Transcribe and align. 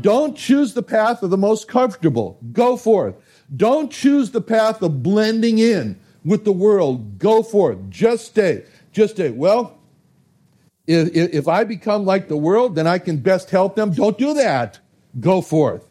Don't 0.00 0.36
choose 0.36 0.74
the 0.74 0.82
path 0.82 1.22
of 1.22 1.30
the 1.30 1.38
most 1.38 1.68
comfortable. 1.68 2.38
Go 2.52 2.76
forth. 2.76 3.14
Don't 3.54 3.90
choose 3.90 4.30
the 4.30 4.40
path 4.40 4.82
of 4.82 5.02
blending 5.02 5.58
in 5.58 5.98
with 6.24 6.44
the 6.44 6.52
world. 6.52 7.18
Go 7.18 7.42
forth. 7.42 7.78
Just 7.90 8.26
stay. 8.26 8.64
Just 8.92 9.14
stay. 9.14 9.30
Well, 9.30 9.78
if, 10.86 11.14
if 11.14 11.48
I 11.48 11.64
become 11.64 12.04
like 12.04 12.28
the 12.28 12.36
world, 12.36 12.74
then 12.74 12.86
I 12.86 12.98
can 12.98 13.18
best 13.18 13.50
help 13.50 13.76
them. 13.76 13.92
Don't 13.92 14.18
do 14.18 14.34
that. 14.34 14.78
Go 15.20 15.40
forth. 15.40 15.86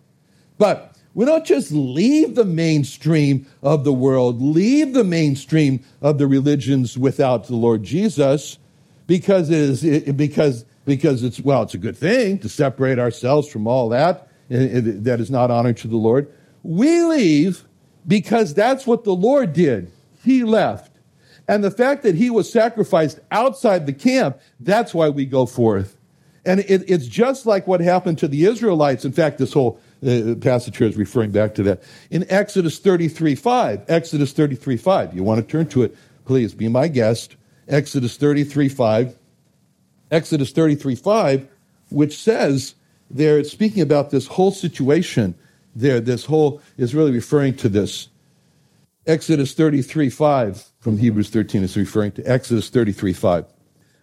But 0.57 0.95
we 1.13 1.25
don't 1.25 1.45
just 1.45 1.71
leave 1.71 2.35
the 2.35 2.45
mainstream 2.45 3.45
of 3.61 3.83
the 3.83 3.93
world, 3.93 4.41
leave 4.41 4.93
the 4.93 5.03
mainstream 5.03 5.83
of 6.01 6.17
the 6.17 6.27
religions 6.27 6.97
without 6.97 7.45
the 7.45 7.55
Lord 7.55 7.83
Jesus 7.83 8.57
because 9.05 9.49
it 9.49 9.83
is 9.83 10.13
because 10.13 10.65
because 10.85 11.23
it's, 11.23 11.39
well, 11.39 11.63
it's 11.63 11.73
a 11.73 11.77
good 11.77 11.97
thing 11.97 12.39
to 12.39 12.49
separate 12.49 12.99
ourselves 12.99 13.47
from 13.47 13.67
all 13.67 13.89
that 13.89 14.27
that 14.49 15.19
is 15.19 15.31
not 15.31 15.51
honor 15.51 15.73
to 15.73 15.87
the 15.87 15.97
Lord. 15.97 16.31
We 16.63 17.03
leave 17.03 17.63
because 18.07 18.53
that's 18.53 18.85
what 18.85 19.03
the 19.03 19.13
Lord 19.13 19.53
did. 19.53 19.91
He 20.23 20.43
left. 20.43 20.91
And 21.47 21.63
the 21.63 21.71
fact 21.71 22.03
that 22.03 22.15
he 22.15 22.29
was 22.29 22.51
sacrificed 22.51 23.19
outside 23.31 23.85
the 23.85 23.93
camp, 23.93 24.39
that's 24.59 24.93
why 24.93 25.09
we 25.09 25.25
go 25.25 25.45
forth. 25.45 25.97
And 26.45 26.61
it, 26.61 26.83
it's 26.89 27.07
just 27.07 27.45
like 27.45 27.67
what 27.67 27.81
happened 27.81 28.17
to 28.19 28.27
the 28.27 28.45
Israelites. 28.45 29.05
In 29.05 29.11
fact, 29.11 29.37
this 29.37 29.53
whole 29.53 29.79
uh, 30.05 30.35
passage 30.35 30.77
here 30.77 30.87
is 30.87 30.97
referring 30.97 31.31
back 31.31 31.55
to 31.55 31.63
that. 31.63 31.83
In 32.11 32.25
Exodus 32.29 32.79
33 32.79 33.35
5, 33.35 33.85
Exodus 33.87 34.33
33 34.33 34.77
5, 34.77 35.15
you 35.15 35.23
want 35.23 35.41
to 35.41 35.49
turn 35.49 35.67
to 35.67 35.83
it, 35.83 35.95
please 36.25 36.53
be 36.53 36.67
my 36.67 36.87
guest. 36.87 37.35
Exodus 37.67 38.17
33 38.17 38.69
5. 38.69 39.15
Exodus 40.13 40.51
33 40.51 40.95
5, 40.95 41.47
which 41.89 42.15
says 42.17 42.75
there, 43.09 43.39
it's 43.39 43.51
speaking 43.51 43.81
about 43.81 44.11
this 44.11 44.27
whole 44.27 44.51
situation 44.51 45.33
there. 45.75 45.99
This 45.99 46.25
whole 46.25 46.61
is 46.77 46.93
really 46.93 47.11
referring 47.11 47.55
to 47.57 47.69
this. 47.69 48.09
Exodus 49.07 49.53
33 49.53 50.09
5 50.09 50.71
from 50.79 50.99
Hebrews 50.99 51.29
13 51.31 51.63
is 51.63 51.75
referring 51.75 52.11
to 52.13 52.23
Exodus 52.23 52.69
33 52.69 53.11
5, 53.11 53.45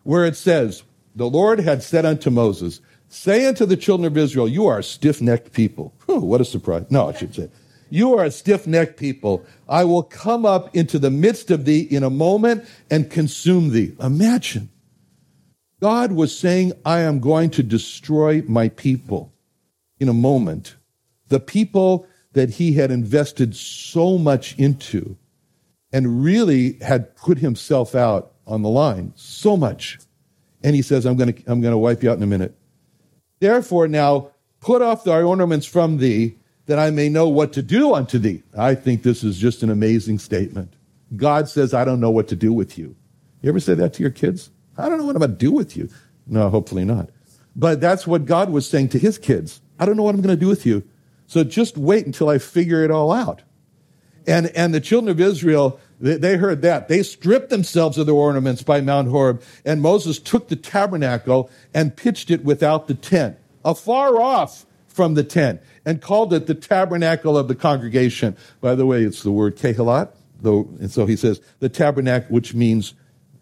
where 0.03 0.27
it 0.27 0.37
says, 0.37 0.83
The 1.15 1.31
Lord 1.31 1.61
had 1.61 1.83
said 1.83 2.05
unto 2.05 2.29
Moses, 2.29 2.81
Say 3.09 3.47
unto 3.47 3.65
the 3.65 3.77
children 3.77 4.07
of 4.07 4.19
Israel, 4.19 4.49
You 4.49 4.67
are 4.67 4.81
a 4.81 4.83
stiff 4.83 5.23
necked 5.23 5.53
people. 5.53 5.95
Whew, 6.07 6.21
what 6.21 6.41
a 6.41 6.45
surprise. 6.45 6.87
No, 6.91 7.09
I 7.09 7.17
should 7.17 7.34
say. 7.37 7.49
You 7.89 8.17
are 8.19 8.25
a 8.25 8.31
stiff 8.33 8.67
necked 8.67 8.99
people. 8.99 9.45
I 9.69 9.84
will 9.84 10.03
come 10.03 10.45
up 10.45 10.75
into 10.75 10.99
the 10.99 11.11
midst 11.11 11.53
of 11.53 11.65
thee 11.65 11.81
in 11.81 12.03
a 12.03 12.11
moment 12.11 12.65
and 12.91 13.11
consume 13.11 13.71
thee. 13.71 13.95
Imagine. 14.01 14.71
God 15.81 16.13
was 16.13 16.37
saying, 16.37 16.73
I 16.85 17.01
am 17.01 17.21
going 17.21 17.51
to 17.51 17.63
destroy 17.63 18.43
my 18.47 18.69
people 18.69 19.33
in 19.99 20.09
a 20.09 20.15
moment. 20.15 20.77
The 21.29 21.41
people 21.41 22.07
that 22.33 22.51
he 22.51 22.75
had 22.75 22.91
invested 22.91 23.57
so 23.57 24.19
much 24.19 24.57
into 24.59 25.17
and 25.93 26.23
really 26.23 26.75
had 26.81 27.17
put 27.17 27.39
himself 27.39 27.95
out 27.95 28.33
on 28.47 28.63
the 28.63 28.69
line 28.69 29.13
so 29.17 29.57
much. 29.57 29.99
And 30.63 30.77
he 30.77 30.83
says, 30.83 31.07
I'm 31.07 31.17
going 31.17 31.33
to, 31.33 31.43
I'm 31.51 31.61
going 31.61 31.73
to 31.73 31.79
wipe 31.79 32.03
you 32.03 32.11
out 32.11 32.17
in 32.17 32.23
a 32.23 32.27
minute. 32.27 32.55
Therefore, 33.41 33.89
now 33.89 34.31
put 34.61 34.83
off 34.83 35.05
thy 35.05 35.23
ornaments 35.23 35.67
from 35.67 35.97
thee 35.97 36.37
that 36.67 36.79
I 36.79 36.91
may 36.91 37.09
know 37.09 37.29
what 37.29 37.53
to 37.55 37.63
do 37.63 37.95
unto 37.95 38.19
thee. 38.19 38.43
I 38.57 38.75
think 38.75 39.03
this 39.03 39.25
is 39.25 39.39
just 39.39 39.63
an 39.63 39.71
amazing 39.71 40.19
statement. 40.19 40.75
God 41.17 41.49
says, 41.49 41.75
I 41.75 41.85
don't 41.85 42.01
know 42.01 42.11
what 42.11 42.29
to 42.29 42.37
do 42.37 42.53
with 42.53 42.79
you. 42.79 42.95
You 43.41 43.49
ever 43.49 43.59
say 43.59 43.75
that 43.75 43.95
to 43.95 44.03
your 44.03 44.11
kids? 44.11 44.51
I 44.79 44.89
don't 44.89 44.99
know 44.99 45.05
what 45.05 45.17
I'm 45.17 45.21
going 45.21 45.33
to 45.33 45.37
do 45.37 45.53
with 45.53 45.77
you. 45.77 45.89
No, 46.27 46.49
hopefully 46.49 46.85
not. 46.85 47.11
But 47.57 47.81
that's 47.81 48.07
what 48.07 48.25
God 48.25 48.51
was 48.51 48.69
saying 48.69 48.91
to 48.91 48.99
his 48.99 49.19
kids. 49.19 49.61
I 49.79 49.87
don't 49.87 49.97
know 49.97 50.03
what 50.03 50.15
I'm 50.15 50.21
going 50.21 50.37
to 50.37 50.41
do 50.41 50.49
with 50.49 50.65
you. 50.65 50.85
So 51.27 51.45
just 51.45 51.77
wait 51.77 52.07
until 52.07 52.29
I 52.29 52.39
figure 52.39 52.85
it 52.85 52.91
all 52.91 53.13
out. 53.13 53.43
And, 54.27 54.47
and 54.49 54.75
the 54.75 54.81
children 54.81 55.11
of 55.11 55.21
Israel, 55.21 55.81
they, 56.01 56.17
they 56.17 56.37
heard 56.37 56.63
that. 56.63 56.89
They 56.89 57.03
stripped 57.03 57.51
themselves 57.51 57.99
of 57.99 58.07
their 58.07 58.15
ornaments 58.15 58.63
by 58.63 58.81
Mount 58.81 59.09
Horeb, 59.09 59.43
and 59.65 59.81
Moses 59.81 60.19
took 60.19 60.49
the 60.49 60.57
tabernacle 60.57 61.51
and 61.73 61.97
pitched 61.97 62.31
it 62.31 62.45
without 62.45 62.87
the 62.87 62.95
tent, 62.95 63.39
afar 63.65 64.21
off 64.21 64.67
from 64.89 65.15
the 65.15 65.25
tent, 65.25 65.61
and 65.85 66.03
called 66.03 66.33
it 66.35 66.47
the 66.47 66.55
tabernacle 66.55 67.39
of 67.39 67.49
the 67.49 67.55
congregation. 67.55 68.37
By 68.61 68.75
the 68.75 68.87
way, 68.87 69.03
it's 69.03 69.23
the 69.23 69.33
word 69.33 69.57
kehilat, 69.57 70.11
though, 70.41 70.69
and 70.79 70.91
so 70.91 71.07
he 71.07 71.17
says 71.17 71.41
the 71.61 71.69
tabernacle, 71.69 72.29
which 72.31 72.55
means 72.55 72.95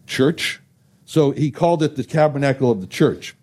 church, 0.07 0.61
so 1.09 1.31
he 1.31 1.49
called 1.49 1.81
it 1.81 1.95
the 1.95 2.03
tabernacle 2.03 2.69
of 2.69 2.81
the 2.81 2.87
church. 2.87 3.35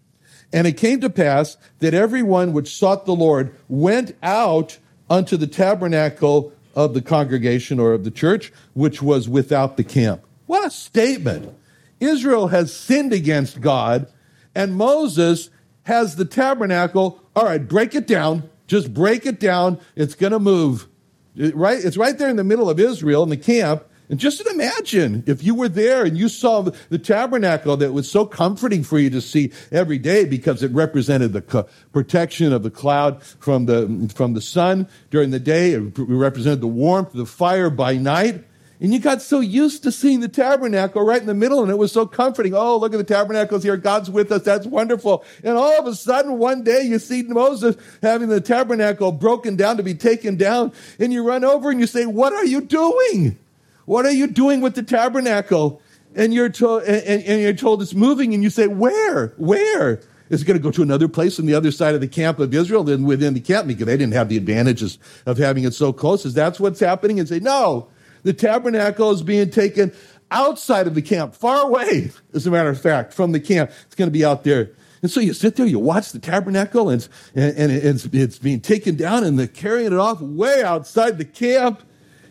And 0.52 0.68
it 0.68 0.76
came 0.76 1.00
to 1.00 1.10
pass 1.10 1.56
that 1.80 1.94
everyone 1.94 2.52
which 2.52 2.72
sought 2.72 3.06
the 3.06 3.12
Lord 3.12 3.56
went 3.68 4.16
out 4.22 4.78
unto 5.10 5.36
the 5.36 5.48
tabernacle 5.48 6.52
of 6.76 6.94
the 6.94 7.02
congregation 7.02 7.80
or 7.80 7.92
of 7.92 8.04
the 8.04 8.12
church, 8.12 8.52
which 8.74 9.02
was 9.02 9.28
without 9.28 9.76
the 9.76 9.82
camp. 9.82 10.24
What 10.46 10.64
a 10.64 10.70
statement. 10.70 11.52
Israel 11.98 12.46
has 12.46 12.72
sinned 12.72 13.12
against 13.12 13.60
God, 13.60 14.06
and 14.54 14.76
Moses 14.76 15.50
has 15.86 16.14
the 16.14 16.24
tabernacle. 16.24 17.20
All 17.34 17.46
right, 17.46 17.66
break 17.66 17.96
it 17.96 18.06
down. 18.06 18.48
Just 18.68 18.94
break 18.94 19.26
it 19.26 19.40
down. 19.40 19.80
It's 19.96 20.14
going 20.14 20.32
to 20.32 20.38
move. 20.38 20.86
Right? 21.34 21.84
It's 21.84 21.96
right 21.96 22.16
there 22.16 22.30
in 22.30 22.36
the 22.36 22.44
middle 22.44 22.70
of 22.70 22.78
Israel 22.78 23.24
in 23.24 23.28
the 23.30 23.36
camp. 23.36 23.82
And 24.08 24.20
just 24.20 24.46
imagine 24.46 25.24
if 25.26 25.42
you 25.42 25.54
were 25.54 25.68
there 25.68 26.04
and 26.04 26.16
you 26.16 26.28
saw 26.28 26.62
the 26.62 26.98
tabernacle 26.98 27.76
that 27.78 27.92
was 27.92 28.10
so 28.10 28.24
comforting 28.24 28.84
for 28.84 28.98
you 28.98 29.10
to 29.10 29.20
see 29.20 29.52
every 29.72 29.98
day 29.98 30.24
because 30.24 30.62
it 30.62 30.70
represented 30.70 31.32
the 31.32 31.66
protection 31.92 32.52
of 32.52 32.62
the 32.62 32.70
cloud 32.70 33.22
from 33.22 33.66
the, 33.66 34.12
from 34.14 34.34
the 34.34 34.40
sun 34.40 34.88
during 35.10 35.30
the 35.30 35.40
day. 35.40 35.72
It 35.72 35.92
represented 35.96 36.60
the 36.60 36.68
warmth 36.68 37.08
of 37.08 37.16
the 37.16 37.26
fire 37.26 37.68
by 37.68 37.96
night. 37.96 38.44
And 38.78 38.92
you 38.92 39.00
got 39.00 39.22
so 39.22 39.40
used 39.40 39.82
to 39.84 39.90
seeing 39.90 40.20
the 40.20 40.28
tabernacle 40.28 41.02
right 41.02 41.20
in 41.20 41.26
the 41.26 41.34
middle 41.34 41.62
and 41.62 41.70
it 41.70 41.78
was 41.78 41.90
so 41.90 42.06
comforting. 42.06 42.54
Oh, 42.54 42.76
look 42.76 42.92
at 42.92 42.98
the 42.98 43.04
tabernacles 43.04 43.62
here. 43.62 43.76
God's 43.76 44.10
with 44.10 44.30
us. 44.30 44.42
That's 44.42 44.66
wonderful. 44.66 45.24
And 45.42 45.56
all 45.56 45.78
of 45.80 45.86
a 45.86 45.94
sudden, 45.94 46.38
one 46.38 46.62
day 46.62 46.82
you 46.82 46.98
see 46.98 47.22
Moses 47.22 47.74
having 48.02 48.28
the 48.28 48.40
tabernacle 48.40 49.12
broken 49.12 49.56
down 49.56 49.78
to 49.78 49.82
be 49.82 49.94
taken 49.94 50.36
down 50.36 50.72
and 51.00 51.12
you 51.12 51.26
run 51.26 51.42
over 51.42 51.70
and 51.70 51.80
you 51.80 51.86
say, 51.86 52.04
what 52.04 52.34
are 52.34 52.44
you 52.44 52.60
doing? 52.60 53.38
What 53.86 54.04
are 54.04 54.12
you 54.12 54.26
doing 54.26 54.60
with 54.60 54.74
the 54.74 54.82
tabernacle? 54.82 55.80
And 56.14 56.34
you're 56.34 56.48
told, 56.48 56.82
and, 56.82 57.22
and 57.22 57.40
you're 57.40 57.52
told 57.52 57.82
it's 57.82 57.94
moving, 57.94 58.34
and 58.34 58.42
you 58.42 58.50
say, 58.50 58.66
Where? 58.66 59.28
Where? 59.38 60.00
Is 60.28 60.42
it 60.42 60.44
going 60.44 60.58
to 60.58 60.62
go 60.62 60.72
to 60.72 60.82
another 60.82 61.06
place 61.06 61.38
on 61.38 61.46
the 61.46 61.54
other 61.54 61.70
side 61.70 61.94
of 61.94 62.00
the 62.00 62.08
camp 62.08 62.40
of 62.40 62.52
Israel 62.52 62.82
than 62.82 63.04
within 63.04 63.34
the 63.34 63.40
camp? 63.40 63.68
Because 63.68 63.86
they 63.86 63.96
didn't 63.96 64.14
have 64.14 64.28
the 64.28 64.36
advantages 64.36 64.98
of 65.24 65.38
having 65.38 65.62
it 65.64 65.72
so 65.72 65.92
close. 65.92 66.26
Is 66.26 66.34
that's 66.34 66.58
what's 66.58 66.80
happening? 66.80 67.20
And 67.20 67.28
say, 67.28 67.38
No, 67.38 67.88
the 68.24 68.32
tabernacle 68.32 69.12
is 69.12 69.22
being 69.22 69.50
taken 69.50 69.92
outside 70.30 70.88
of 70.88 70.94
the 70.94 71.02
camp, 71.02 71.34
far 71.34 71.62
away, 71.62 72.10
as 72.34 72.46
a 72.46 72.50
matter 72.50 72.70
of 72.70 72.80
fact, 72.80 73.12
from 73.12 73.32
the 73.32 73.40
camp. 73.40 73.70
It's 73.86 73.94
going 73.94 74.08
to 74.08 74.12
be 74.12 74.24
out 74.24 74.42
there. 74.42 74.72
And 75.02 75.10
so 75.10 75.20
you 75.20 75.34
sit 75.34 75.54
there, 75.54 75.66
you 75.66 75.78
watch 75.78 76.10
the 76.10 76.18
tabernacle, 76.18 76.88
and, 76.88 77.06
and, 77.34 77.56
and 77.56 77.70
it's, 77.70 78.06
it's 78.06 78.38
being 78.38 78.60
taken 78.60 78.96
down, 78.96 79.22
and 79.22 79.38
they're 79.38 79.46
carrying 79.46 79.92
it 79.92 79.98
off 79.98 80.20
way 80.20 80.64
outside 80.64 81.18
the 81.18 81.24
camp 81.24 81.82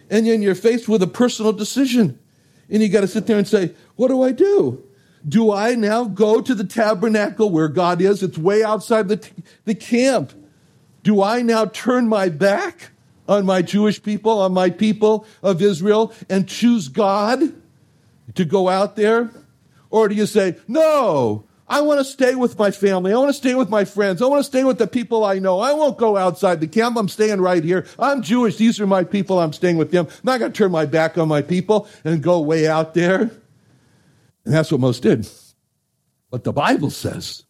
and 0.10 0.28
then 0.28 0.42
you're 0.42 0.56
faced 0.56 0.88
with 0.88 1.02
a 1.02 1.08
personal 1.08 1.54
decision. 1.54 2.20
And 2.70 2.82
you 2.82 2.90
got 2.90 3.02
to 3.02 3.08
sit 3.08 3.28
there 3.28 3.38
and 3.38 3.48
say, 3.48 3.74
what 3.96 4.08
do 4.08 4.24
I 4.24 4.32
do? 4.32 4.84
Do 5.28 5.52
I 5.52 5.76
now 5.76 6.06
go 6.06 6.42
to 6.42 6.54
the 6.54 6.64
tabernacle 6.64 7.50
where 7.50 7.68
God 7.68 8.02
is? 8.02 8.22
It's 8.22 8.38
way 8.38 8.64
outside 8.64 9.08
the, 9.08 9.28
the 9.66 9.76
camp. 9.76 10.34
Do 11.04 11.22
I 11.22 11.42
now 11.42 11.66
turn 11.66 12.08
my 12.08 12.30
back 12.30 12.92
on 13.28 13.46
my 13.46 13.62
Jewish 13.62 14.02
people, 14.02 14.40
on 14.40 14.54
my 14.54 14.70
people 14.70 15.26
of 15.42 15.62
Israel, 15.62 16.14
and 16.30 16.48
choose 16.48 16.88
God 16.90 17.54
to 18.36 18.46
go 18.46 18.70
out 18.70 18.96
there? 18.96 19.32
Or 19.90 20.08
do 20.08 20.16
you 20.16 20.26
say, 20.26 20.58
no, 20.68 21.45
I 21.68 21.82
want 21.82 22.00
to 22.00 22.06
stay 22.06 22.36
with 22.36 22.60
my 22.60 22.70
family. 22.70 23.12
I 23.12 23.18
want 23.18 23.30
to 23.30 23.34
stay 23.34 23.56
with 23.56 23.70
my 23.70 23.86
friends. 23.86 24.22
I 24.22 24.28
want 24.28 24.40
to 24.40 24.44
stay 24.44 24.64
with 24.64 24.78
the 24.78 24.86
people 24.86 25.24
I 25.24 25.40
know. 25.40 25.60
I 25.60 25.74
won't 25.74 25.98
go 25.98 26.16
outside 26.16 26.60
the 26.60 26.68
camp. 26.68 26.96
I'm 26.96 27.10
staying 27.10 27.42
right 27.42 27.64
here. 27.64 27.88
I'm 27.98 28.22
Jewish. 28.22 28.58
These 28.58 28.80
are 28.80 28.86
my 28.86 29.04
people. 29.04 29.40
I'm 29.40 29.54
staying 29.54 29.78
with 29.78 29.90
them. 29.90 30.06
I'm 30.08 30.20
not 30.24 30.40
going 30.40 30.52
to 30.52 30.58
turn 30.58 30.72
my 30.72 30.86
back 30.86 31.18
on 31.18 31.28
my 31.28 31.42
people 31.42 31.88
and 32.04 32.22
go 32.22 32.40
way 32.40 32.68
out 32.68 32.94
there. 32.94 33.22
And 33.22 34.54
that's 34.54 34.72
what 34.72 34.80
most 34.80 35.02
did. 35.02 35.28
But 36.30 36.44
the 36.44 36.54
Bible 36.54 36.92
says 36.92 37.44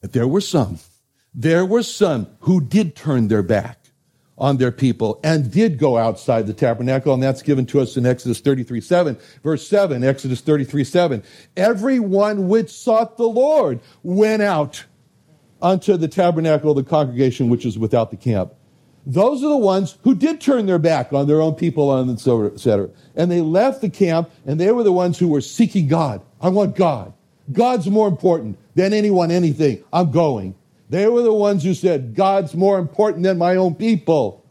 that 0.00 0.12
there 0.12 0.26
were 0.26 0.40
some, 0.40 0.80
there 1.32 1.64
were 1.64 1.84
some 1.84 2.26
who 2.40 2.60
did 2.60 2.96
turn 2.96 3.28
their 3.28 3.44
back 3.44 3.81
on 4.38 4.56
their 4.56 4.72
people 4.72 5.20
and 5.22 5.50
did 5.50 5.78
go 5.78 5.98
outside 5.98 6.46
the 6.46 6.54
tabernacle. 6.54 7.12
And 7.14 7.22
that's 7.22 7.42
given 7.42 7.66
to 7.66 7.80
us 7.80 7.96
in 7.96 8.06
Exodus 8.06 8.40
33 8.40 8.80
7, 8.80 9.18
verse 9.42 9.66
7, 9.66 10.02
Exodus 10.02 10.40
33 10.40 10.84
7. 10.84 11.22
Everyone 11.56 12.48
which 12.48 12.70
sought 12.70 13.16
the 13.16 13.28
Lord 13.28 13.80
went 14.02 14.42
out 14.42 14.84
unto 15.60 15.96
the 15.96 16.08
tabernacle 16.08 16.70
of 16.70 16.76
the 16.76 16.88
congregation 16.88 17.48
which 17.48 17.64
is 17.64 17.78
without 17.78 18.10
the 18.10 18.16
camp. 18.16 18.54
Those 19.04 19.42
are 19.42 19.48
the 19.48 19.56
ones 19.56 19.98
who 20.02 20.14
did 20.14 20.40
turn 20.40 20.66
their 20.66 20.78
back 20.78 21.12
on 21.12 21.26
their 21.26 21.40
own 21.40 21.54
people, 21.54 21.96
and 21.96 22.08
et 22.10 22.26
etc. 22.26 22.90
And 23.16 23.30
they 23.30 23.40
left 23.40 23.80
the 23.80 23.90
camp, 23.90 24.30
and 24.46 24.60
they 24.60 24.70
were 24.70 24.84
the 24.84 24.92
ones 24.92 25.18
who 25.18 25.28
were 25.28 25.40
seeking 25.40 25.88
God. 25.88 26.22
I 26.40 26.48
want 26.50 26.76
God. 26.76 27.12
God's 27.50 27.88
more 27.88 28.06
important 28.06 28.58
than 28.76 28.92
anyone, 28.92 29.32
anything. 29.32 29.82
I'm 29.92 30.12
going. 30.12 30.54
They 30.92 31.08
were 31.08 31.22
the 31.22 31.32
ones 31.32 31.64
who 31.64 31.72
said, 31.72 32.14
God's 32.14 32.54
more 32.54 32.78
important 32.78 33.22
than 33.22 33.38
my 33.38 33.56
own 33.56 33.74
people. 33.74 34.44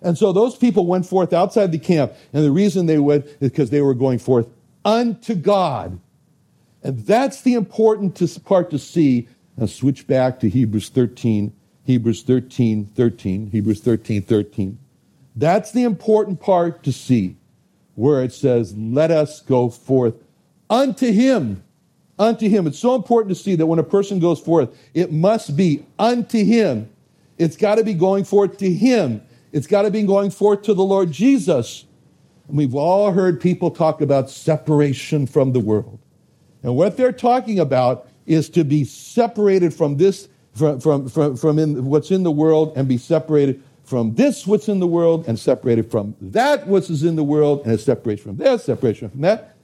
And 0.00 0.16
so 0.16 0.30
those 0.32 0.54
people 0.54 0.86
went 0.86 1.06
forth 1.06 1.32
outside 1.32 1.72
the 1.72 1.78
camp. 1.80 2.12
And 2.32 2.44
the 2.44 2.52
reason 2.52 2.86
they 2.86 3.00
went 3.00 3.26
is 3.26 3.50
because 3.50 3.70
they 3.70 3.80
were 3.80 3.94
going 3.94 4.20
forth 4.20 4.46
unto 4.84 5.34
God. 5.34 5.98
And 6.84 7.00
that's 7.00 7.42
the 7.42 7.54
important 7.54 8.14
part 8.44 8.70
to 8.70 8.78
see. 8.78 9.26
Now 9.56 9.66
switch 9.66 10.06
back 10.06 10.38
to 10.38 10.48
Hebrews 10.48 10.88
13, 10.90 11.52
Hebrews 11.84 12.22
13, 12.22 12.86
13, 12.86 13.50
Hebrews 13.50 13.80
13, 13.80 14.22
13. 14.22 14.78
That's 15.34 15.72
the 15.72 15.82
important 15.82 16.40
part 16.40 16.84
to 16.84 16.92
see 16.92 17.34
where 17.96 18.22
it 18.22 18.32
says, 18.32 18.72
let 18.76 19.10
us 19.10 19.40
go 19.40 19.68
forth 19.68 20.14
unto 20.70 21.10
him 21.10 21.64
unto 22.18 22.48
him. 22.48 22.66
It's 22.66 22.78
so 22.78 22.94
important 22.94 23.36
to 23.36 23.42
see 23.42 23.54
that 23.54 23.66
when 23.66 23.78
a 23.78 23.84
person 23.84 24.18
goes 24.18 24.40
forth, 24.40 24.76
it 24.94 25.12
must 25.12 25.56
be 25.56 25.84
unto 25.98 26.44
him. 26.44 26.90
It's 27.38 27.56
got 27.56 27.76
to 27.76 27.84
be 27.84 27.94
going 27.94 28.24
forth 28.24 28.58
to 28.58 28.72
him. 28.72 29.22
It's 29.52 29.66
got 29.66 29.82
to 29.82 29.90
be 29.90 30.02
going 30.02 30.30
forth 30.30 30.62
to 30.62 30.74
the 30.74 30.84
Lord 30.84 31.12
Jesus. 31.12 31.86
And 32.48 32.56
we've 32.56 32.74
all 32.74 33.12
heard 33.12 33.40
people 33.40 33.70
talk 33.70 34.00
about 34.00 34.30
separation 34.30 35.26
from 35.26 35.52
the 35.52 35.60
world. 35.60 35.98
And 36.62 36.76
what 36.76 36.96
they're 36.96 37.12
talking 37.12 37.58
about 37.58 38.08
is 38.26 38.48
to 38.50 38.64
be 38.64 38.84
separated 38.84 39.72
from 39.72 39.96
this, 39.96 40.28
from, 40.54 40.80
from, 40.80 41.08
from, 41.08 41.36
from 41.36 41.58
in, 41.58 41.86
what's 41.86 42.10
in 42.10 42.24
the 42.24 42.30
world 42.30 42.72
and 42.76 42.88
be 42.88 42.98
separated 42.98 43.62
from 43.84 44.14
this, 44.16 44.46
what's 44.46 44.68
in 44.68 44.80
the 44.80 44.86
world, 44.86 45.26
and 45.26 45.38
separated 45.38 45.90
from 45.90 46.14
that, 46.20 46.66
what's 46.66 46.90
in 46.90 47.16
the 47.16 47.24
world, 47.24 47.62
and 47.64 47.72
is 47.72 47.82
separated 47.82 48.22
from 48.22 48.36
this, 48.36 48.64
separation 48.64 49.08
from 49.08 49.22
that. 49.22 49.56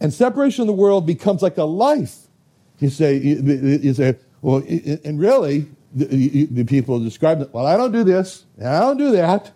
And 0.00 0.12
separation 0.12 0.62
of 0.62 0.66
the 0.66 0.72
world 0.72 1.06
becomes 1.06 1.42
like 1.42 1.58
a 1.58 1.64
life. 1.64 2.16
You 2.78 2.88
say, 2.88 3.16
you 3.16 3.92
say, 3.92 4.16
well, 4.40 4.62
and 5.04 5.20
really, 5.20 5.66
the, 5.94 6.64
people 6.64 6.98
describe 7.00 7.40
it, 7.42 7.52
well, 7.52 7.66
I 7.66 7.76
don't 7.76 7.92
do 7.92 8.04
this, 8.04 8.46
I 8.58 8.80
don't 8.80 8.96
do 8.96 9.12
that. 9.12 9.52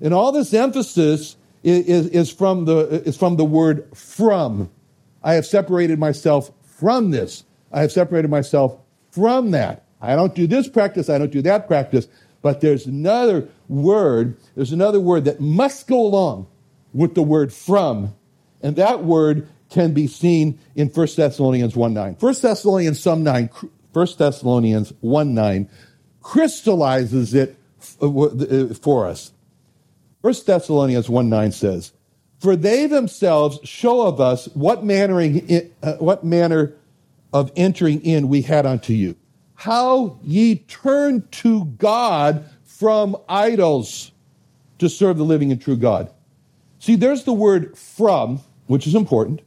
And 0.00 0.12
all 0.12 0.32
this 0.32 0.52
emphasis 0.52 1.36
is, 1.62 2.08
is, 2.08 2.30
from 2.30 2.66
the, 2.66 3.02
is 3.06 3.16
from 3.16 3.36
the 3.36 3.44
word 3.44 3.88
from. 3.94 4.70
I 5.22 5.34
have 5.34 5.46
separated 5.46 5.98
myself 5.98 6.52
from 6.62 7.10
this. 7.10 7.44
I 7.72 7.80
have 7.80 7.92
separated 7.92 8.30
myself 8.30 8.78
from 9.10 9.52
that. 9.52 9.84
I 10.00 10.14
don't 10.14 10.34
do 10.34 10.46
this 10.46 10.68
practice, 10.68 11.08
I 11.08 11.18
don't 11.18 11.32
do 11.32 11.42
that 11.42 11.66
practice. 11.66 12.08
But 12.42 12.60
there's 12.60 12.86
another 12.86 13.48
word, 13.68 14.36
there's 14.54 14.72
another 14.72 15.00
word 15.00 15.24
that 15.24 15.40
must 15.40 15.86
go 15.86 16.00
along 16.00 16.46
with 16.92 17.14
the 17.14 17.22
word 17.22 17.52
from. 17.52 18.14
And 18.62 18.76
that 18.76 19.02
word 19.02 19.48
can 19.70 19.92
be 19.92 20.06
seen 20.06 20.58
in 20.74 20.88
1 20.88 21.08
Thessalonians 21.16 21.76
1 21.76 21.94
9. 21.94 22.16
1 22.18 22.34
Thessalonians 22.40 23.00
some 23.00 23.22
9, 23.22 23.50
1 23.92 24.06
Thessalonians 24.18 24.92
1 25.00 25.34
9 25.34 25.68
crystallizes 26.20 27.34
it 27.34 27.56
uh, 28.02 28.08
uh, 28.08 28.74
for 28.74 29.06
us. 29.06 29.32
1 30.22 30.34
Thessalonians 30.44 31.08
1 31.08 31.28
9 31.28 31.52
says, 31.52 31.92
For 32.40 32.56
they 32.56 32.86
themselves 32.86 33.58
show 33.64 34.06
of 34.06 34.20
us 34.20 34.46
what 34.54 34.84
manner, 34.84 35.20
uh, 35.82 35.94
what 35.94 36.24
manner 36.24 36.74
of 37.32 37.52
entering 37.56 38.00
in 38.02 38.28
we 38.28 38.42
had 38.42 38.66
unto 38.66 38.92
you, 38.92 39.16
how 39.54 40.18
ye 40.22 40.56
turned 40.56 41.30
to 41.32 41.64
God 41.64 42.44
from 42.64 43.16
idols 43.28 44.12
to 44.78 44.88
serve 44.88 45.16
the 45.16 45.24
living 45.24 45.50
and 45.52 45.60
true 45.60 45.76
God. 45.76 46.12
See, 46.78 46.96
there's 46.96 47.24
the 47.24 47.32
word 47.32 47.76
from, 47.78 48.40
which 48.66 48.86
is 48.86 48.94
important 48.94 49.40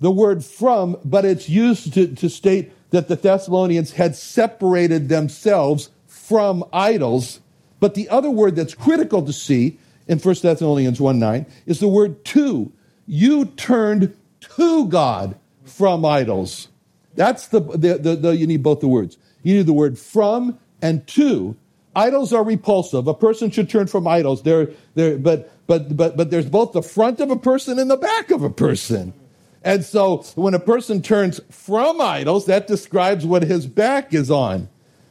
the 0.00 0.10
word 0.10 0.44
from, 0.44 0.96
but 1.04 1.24
it's 1.24 1.48
used 1.48 1.94
to, 1.94 2.14
to 2.14 2.28
state 2.28 2.72
that 2.90 3.08
the 3.08 3.16
Thessalonians 3.16 3.92
had 3.92 4.16
separated 4.16 5.08
themselves 5.08 5.90
from 6.06 6.64
idols. 6.72 7.40
But 7.80 7.94
the 7.94 8.08
other 8.08 8.30
word 8.30 8.56
that's 8.56 8.74
critical 8.74 9.24
to 9.24 9.32
see 9.32 9.78
in 10.06 10.18
1 10.18 10.34
Thessalonians 10.42 11.00
1 11.00 11.18
9 11.18 11.46
is 11.66 11.80
the 11.80 11.88
word 11.88 12.24
to. 12.26 12.72
You 13.06 13.46
turned 13.46 14.16
to 14.56 14.88
God 14.88 15.36
from 15.64 16.04
idols. 16.04 16.68
That's 17.14 17.48
the, 17.48 17.60
the, 17.60 17.98
the, 17.98 18.16
the, 18.16 18.36
you 18.36 18.46
need 18.46 18.62
both 18.62 18.80
the 18.80 18.88
words. 18.88 19.16
You 19.42 19.56
need 19.56 19.66
the 19.66 19.72
word 19.72 19.98
from 19.98 20.58
and 20.80 21.06
to. 21.08 21.56
Idols 21.96 22.32
are 22.32 22.44
repulsive. 22.44 23.08
A 23.08 23.14
person 23.14 23.50
should 23.50 23.68
turn 23.68 23.86
from 23.86 24.06
idols. 24.06 24.42
They're, 24.42 24.70
they're, 24.94 25.18
but, 25.18 25.50
but, 25.66 25.96
but, 25.96 26.16
but 26.16 26.30
there's 26.30 26.48
both 26.48 26.72
the 26.72 26.82
front 26.82 27.20
of 27.20 27.30
a 27.30 27.36
person 27.36 27.78
and 27.78 27.90
the 27.90 27.96
back 27.96 28.30
of 28.30 28.42
a 28.42 28.50
person. 28.50 29.12
And 29.64 29.84
so 29.84 30.18
when 30.34 30.54
a 30.54 30.60
person 30.60 31.02
turns 31.02 31.40
from 31.50 32.00
idols, 32.00 32.46
that 32.46 32.66
describes 32.66 33.26
what 33.26 33.42
his 33.42 33.66
back 33.66 34.14
is 34.14 34.30
on. 34.30 34.68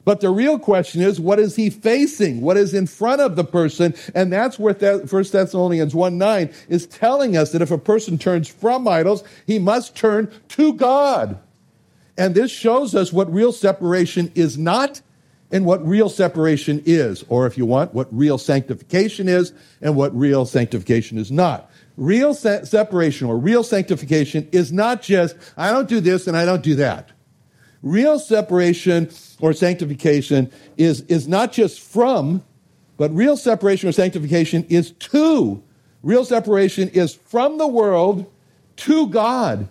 But 0.08 0.22
the 0.22 0.30
real 0.30 0.58
question 0.58 1.02
is, 1.02 1.20
what 1.20 1.38
is 1.38 1.58
he 1.58 1.70
facing? 1.70 2.39
What 2.39 2.56
is 2.56 2.74
in 2.74 2.88
front 2.88 3.20
of 3.20 3.36
the 3.36 3.44
person? 3.44 3.94
And 4.16 4.32
that's 4.32 4.58
where 4.58 4.74
that 4.74 5.12
1 5.12 5.24
Thessalonians 5.32 5.94
1 5.94 6.18
9 6.18 6.50
is 6.70 6.88
telling 6.88 7.36
us 7.36 7.51
that 7.51 7.62
if 7.62 7.72
a 7.72 7.77
person 7.77 8.18
turns 8.18 8.48
from 8.48 8.88
idols, 8.88 9.25
he 9.46 9.60
must 9.60 9.98
turn 9.98 10.32
to 10.50 10.72
God. 10.72 11.38
And 12.18 12.34
this 12.34 12.51
shows 12.51 12.96
us 12.96 13.12
what 13.12 13.32
real 13.34 13.51
separation 13.51 14.32
is 14.34 14.58
not 14.58 15.01
and 15.51 15.66
what 15.66 15.86
real 15.86 16.10
separation 16.10 16.82
is, 16.86 17.25
or 17.30 17.46
if 17.46 17.58
you 17.58 17.66
want, 17.66 17.94
what 17.94 18.08
real 18.12 18.38
sanctification 18.38 19.27
is 19.27 19.51
and 19.82 19.96
what 19.96 20.18
real 20.18 20.46
sanctification 20.46 21.18
is 21.18 21.32
not. 21.32 21.70
Real 21.98 22.36
se- 22.36 22.66
separation 22.66 23.27
or 23.27 23.38
real 23.38 23.63
sanctification 23.63 24.48
is 24.51 24.72
not 24.72 25.01
just, 25.01 25.36
I 25.58 25.72
don't 25.72 25.89
do 25.89 26.00
this 26.00 26.27
and 26.27 26.38
I 26.38 26.46
don't 26.46 26.63
do 26.63 26.75
that. 26.75 27.12
Real 27.82 28.20
separation 28.20 29.10
or 29.39 29.51
sanctification 29.51 30.51
is, 30.77 31.01
is 31.01 31.27
not 31.27 31.51
just 31.51 31.80
from, 31.80 32.44
but 32.98 33.13
real 33.16 33.36
separation 33.36 33.89
or 33.89 33.92
sanctification 33.92 34.63
is 34.70 34.92
to. 34.92 35.63
Real 36.04 36.24
separation 36.24 36.89
is 36.89 37.16
from 37.16 37.58
the 37.58 37.68
world 37.68 38.32
to 38.77 39.08
God, 39.08 39.68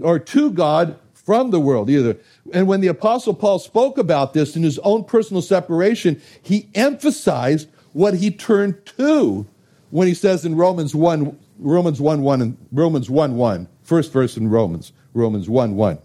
or 0.00 0.18
to 0.18 0.50
God 0.50 0.98
from 1.14 1.50
the 1.50 1.60
world, 1.60 1.88
either. 1.88 2.18
And 2.52 2.66
when 2.68 2.80
the 2.80 2.88
Apostle 2.88 3.34
Paul 3.34 3.58
spoke 3.58 3.96
about 3.96 4.34
this 4.34 4.54
in 4.54 4.62
his 4.62 4.78
own 4.80 5.04
personal 5.04 5.42
separation, 5.42 6.20
he 6.42 6.68
emphasized 6.74 7.68
what 7.92 8.14
he 8.14 8.30
turned 8.30 8.84
to 8.98 9.46
when 9.90 10.08
he 10.08 10.14
says 10.14 10.44
in 10.44 10.56
Romans 10.56 10.94
1, 10.94 11.38
Romans 11.58 12.00
1 12.00 12.22
1 12.22 12.42
and 12.42 12.56
Romans 12.72 13.10
1 13.10 13.36
1, 13.36 13.68
first 13.82 14.12
verse 14.12 14.36
in 14.36 14.48
Romans, 14.48 14.92
Romans 15.14 15.48
1 15.48 15.74
1. 15.74 15.98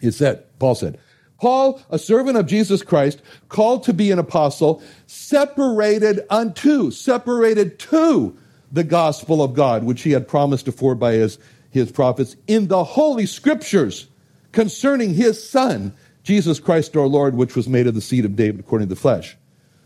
He 0.00 0.10
said, 0.10 0.44
Paul 0.58 0.74
said, 0.74 0.98
Paul, 1.38 1.80
a 1.90 1.98
servant 1.98 2.36
of 2.36 2.46
Jesus 2.46 2.82
Christ, 2.82 3.22
called 3.48 3.82
to 3.84 3.94
be 3.94 4.10
an 4.10 4.18
apostle, 4.18 4.82
separated 5.06 6.20
unto, 6.28 6.90
separated 6.90 7.78
to 7.78 8.36
the 8.70 8.84
gospel 8.84 9.42
of 9.42 9.54
God, 9.54 9.84
which 9.84 10.02
he 10.02 10.12
had 10.12 10.28
promised 10.28 10.68
afore 10.68 10.94
by 10.94 11.12
his, 11.12 11.38
his 11.70 11.90
prophets 11.90 12.36
in 12.46 12.68
the 12.68 12.84
holy 12.84 13.26
scriptures 13.26 14.06
concerning 14.52 15.14
his 15.14 15.42
son, 15.42 15.94
Jesus 16.22 16.60
Christ 16.60 16.96
our 16.96 17.06
Lord, 17.06 17.34
which 17.34 17.56
was 17.56 17.68
made 17.68 17.86
of 17.86 17.94
the 17.94 18.00
seed 18.00 18.24
of 18.24 18.36
David 18.36 18.60
according 18.60 18.88
to 18.88 18.94
the 18.94 19.00
flesh. 19.00 19.36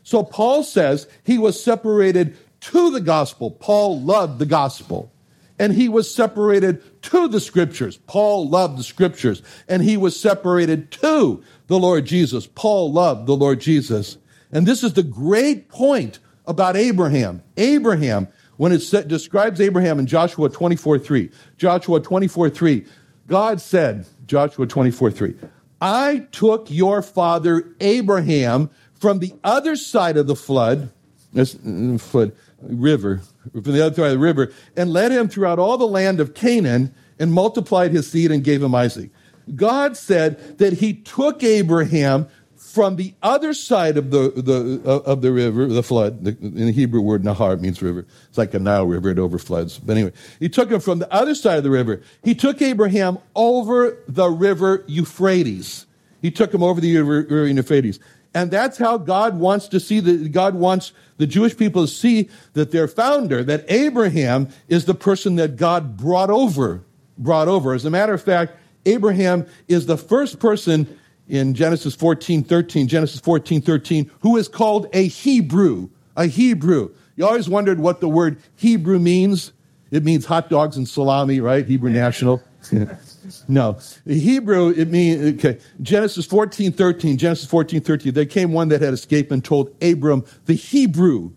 So 0.02 0.23
Paul 0.23 0.64
says 0.64 1.07
he 1.25 1.38
was 1.38 1.62
separated 1.62 2.37
to 2.64 2.90
the 2.90 3.00
gospel. 3.00 3.50
Paul 3.50 4.00
loved 4.00 4.38
the 4.38 4.47
gospel. 4.47 5.12
And 5.59 5.73
he 5.73 5.88
was 5.88 6.12
separated 6.12 7.02
to 7.02 7.28
the 7.28 7.38
scriptures. 7.38 7.97
Paul 7.97 8.49
loved 8.49 8.78
the 8.78 8.83
scriptures. 8.83 9.42
And 9.68 9.83
he 9.83 9.97
was 9.97 10.18
separated 10.18 10.90
to 10.92 11.42
the 11.68 11.78
Lord 11.78 12.06
Jesus. 12.06 12.47
Paul 12.47 12.92
loved 12.92 13.26
the 13.26 13.37
Lord 13.37 13.61
Jesus. 13.61 14.18
And 14.50 14.66
this 14.66 14.83
is 14.83 14.94
the 14.94 15.02
great 15.02 15.68
point 15.68 16.18
about 16.47 16.76
Abraham. 16.76 17.42
Abraham, 17.56 18.28
when 18.56 18.73
it 18.73 19.09
describes 19.09 19.61
Abraham 19.61 19.99
in 19.99 20.06
Joshua 20.06 20.49
24 20.49 20.99
3, 20.99 21.30
Joshua 21.56 22.00
24 22.00 22.50
3, 22.50 22.85
God 23.28 23.61
said, 23.61 24.06
Joshua 24.26 24.66
24 24.66 25.11
3, 25.11 25.35
I 25.80 26.26
took 26.33 26.71
your 26.71 27.02
father 27.02 27.75
Abraham 27.80 28.71
from 28.94 29.18
the 29.18 29.35
other 29.44 29.76
side 29.76 30.16
of 30.16 30.26
the 30.26 30.37
flood, 30.37 30.90
this 31.35 31.55
mm, 31.55 32.00
flood 32.00 32.33
river, 32.62 33.21
from 33.53 33.62
the 33.62 33.85
other 33.85 33.95
side 33.95 34.07
of 34.07 34.12
the 34.12 34.19
river, 34.19 34.53
and 34.76 34.93
led 34.93 35.12
him 35.12 35.29
throughout 35.29 35.59
all 35.59 35.76
the 35.76 35.87
land 35.87 36.21
of 36.21 36.35
Canaan 36.35 36.95
and 37.19 37.33
multiplied 37.33 37.93
his 37.93 38.11
seed 38.11 38.31
and 38.31 38.43
gave 38.43 38.62
him 38.62 38.75
Isaac. 38.75 39.11
God 39.55 39.97
said 39.97 40.59
that 40.59 40.75
he 40.75 40.95
took 40.95 41.43
Abraham 41.43 42.29
from 42.57 42.97
the 42.97 43.14
other 43.23 43.55
side 43.55 43.97
of 43.97 44.11
the, 44.11 44.31
the, 44.31 44.83
uh, 44.85 44.99
of 45.09 45.23
the 45.23 45.31
river, 45.31 45.67
the 45.67 45.83
flood. 45.83 46.25
The, 46.25 46.37
in 46.41 46.67
the 46.67 46.73
Hebrew 46.73 47.00
word 47.00 47.23
Nahar 47.23 47.61
means 47.61 47.81
river. 47.81 48.05
It's 48.29 48.38
like 48.38 48.53
a 48.53 48.59
Nile 48.59 48.87
river, 48.87 49.11
it 49.11 49.19
overfloods. 49.19 49.79
But 49.79 49.97
anyway, 49.97 50.12
he 50.41 50.49
took 50.49 50.73
him 50.73 50.81
from 50.81 50.99
the 50.99 51.12
other 51.12 51.37
side 51.37 51.59
of 51.59 51.64
the 51.64 51.71
river. 51.71 52.03
He 52.25 52.35
took 52.35 52.61
Abraham 52.61 53.19
over 53.37 54.03
the 54.09 54.29
river 54.29 54.83
Euphrates. 54.88 55.87
He 56.21 56.31
took 56.31 56.53
him 56.53 56.62
over 56.62 56.81
the 56.81 56.97
river 56.99 57.47
Euphrates. 57.47 58.00
And 58.35 58.50
that's 58.50 58.76
how 58.76 58.99
God 58.99 59.38
wants 59.38 59.69
to 59.69 59.81
see 59.81 60.00
that 60.00 60.33
God 60.33 60.55
wants 60.57 60.93
the 61.19 61.26
Jewish 61.26 61.57
people 61.57 61.87
to 61.87 61.88
see 61.88 62.29
that 62.55 62.73
their 62.73 62.88
founder, 62.88 63.45
that 63.45 63.64
Abraham 63.69 64.49
is 64.69 64.85
the 64.85 64.95
person 64.95 65.37
that 65.37 65.57
God 65.57 65.97
brought 65.97 66.31
over, 66.31 66.85
brought 67.17 67.47
over. 67.47 67.73
As 67.73 67.85
a 67.85 67.91
matter 67.91 68.12
of 68.12 68.23
fact, 68.23 68.55
Abraham 68.87 69.47
is 69.69 69.87
the 69.87 69.97
first 69.97 70.41
person 70.41 70.99
in 71.29 71.55
Genesis 71.55 71.95
14, 71.95 72.43
13, 72.43 72.88
Genesis 72.88 73.21
14, 73.21 73.62
13, 73.62 74.11
who 74.21 74.37
is 74.37 74.49
called 74.49 74.88
a 74.93 75.07
Hebrew, 75.07 75.88
a 76.17 76.26
Hebrew. 76.26 76.93
You 77.17 77.26
always 77.26 77.49
wondered 77.49 77.79
what 77.79 78.00
the 78.00 78.09
word 78.09 78.38
Hebrew 78.57 78.99
means. 78.99 79.53
It 79.93 80.05
means 80.05 80.26
hot 80.26 80.50
dogs 80.50 80.76
and 80.76 80.88
salami, 80.88 81.41
right? 81.41 81.64
Hebrew 81.64 81.91
national. 81.91 82.43
no. 83.49 83.78
The 84.04 84.19
Hebrew, 84.19 84.71
it 84.71 84.88
means, 84.88 85.45
okay, 85.45 85.61
Genesis 85.83 86.26
14, 86.26 86.73
13, 86.73 87.16
Genesis 87.16 87.47
14, 87.47 87.81
13, 87.81 88.12
there 88.12 88.25
came 88.25 88.52
one 88.52 88.69
that 88.69 88.81
had 88.81 88.93
escaped 88.95 89.31
and 89.33 89.45
told 89.45 89.75
Abram 89.83 90.25
the 90.47 90.54
Hebrew. 90.54 91.33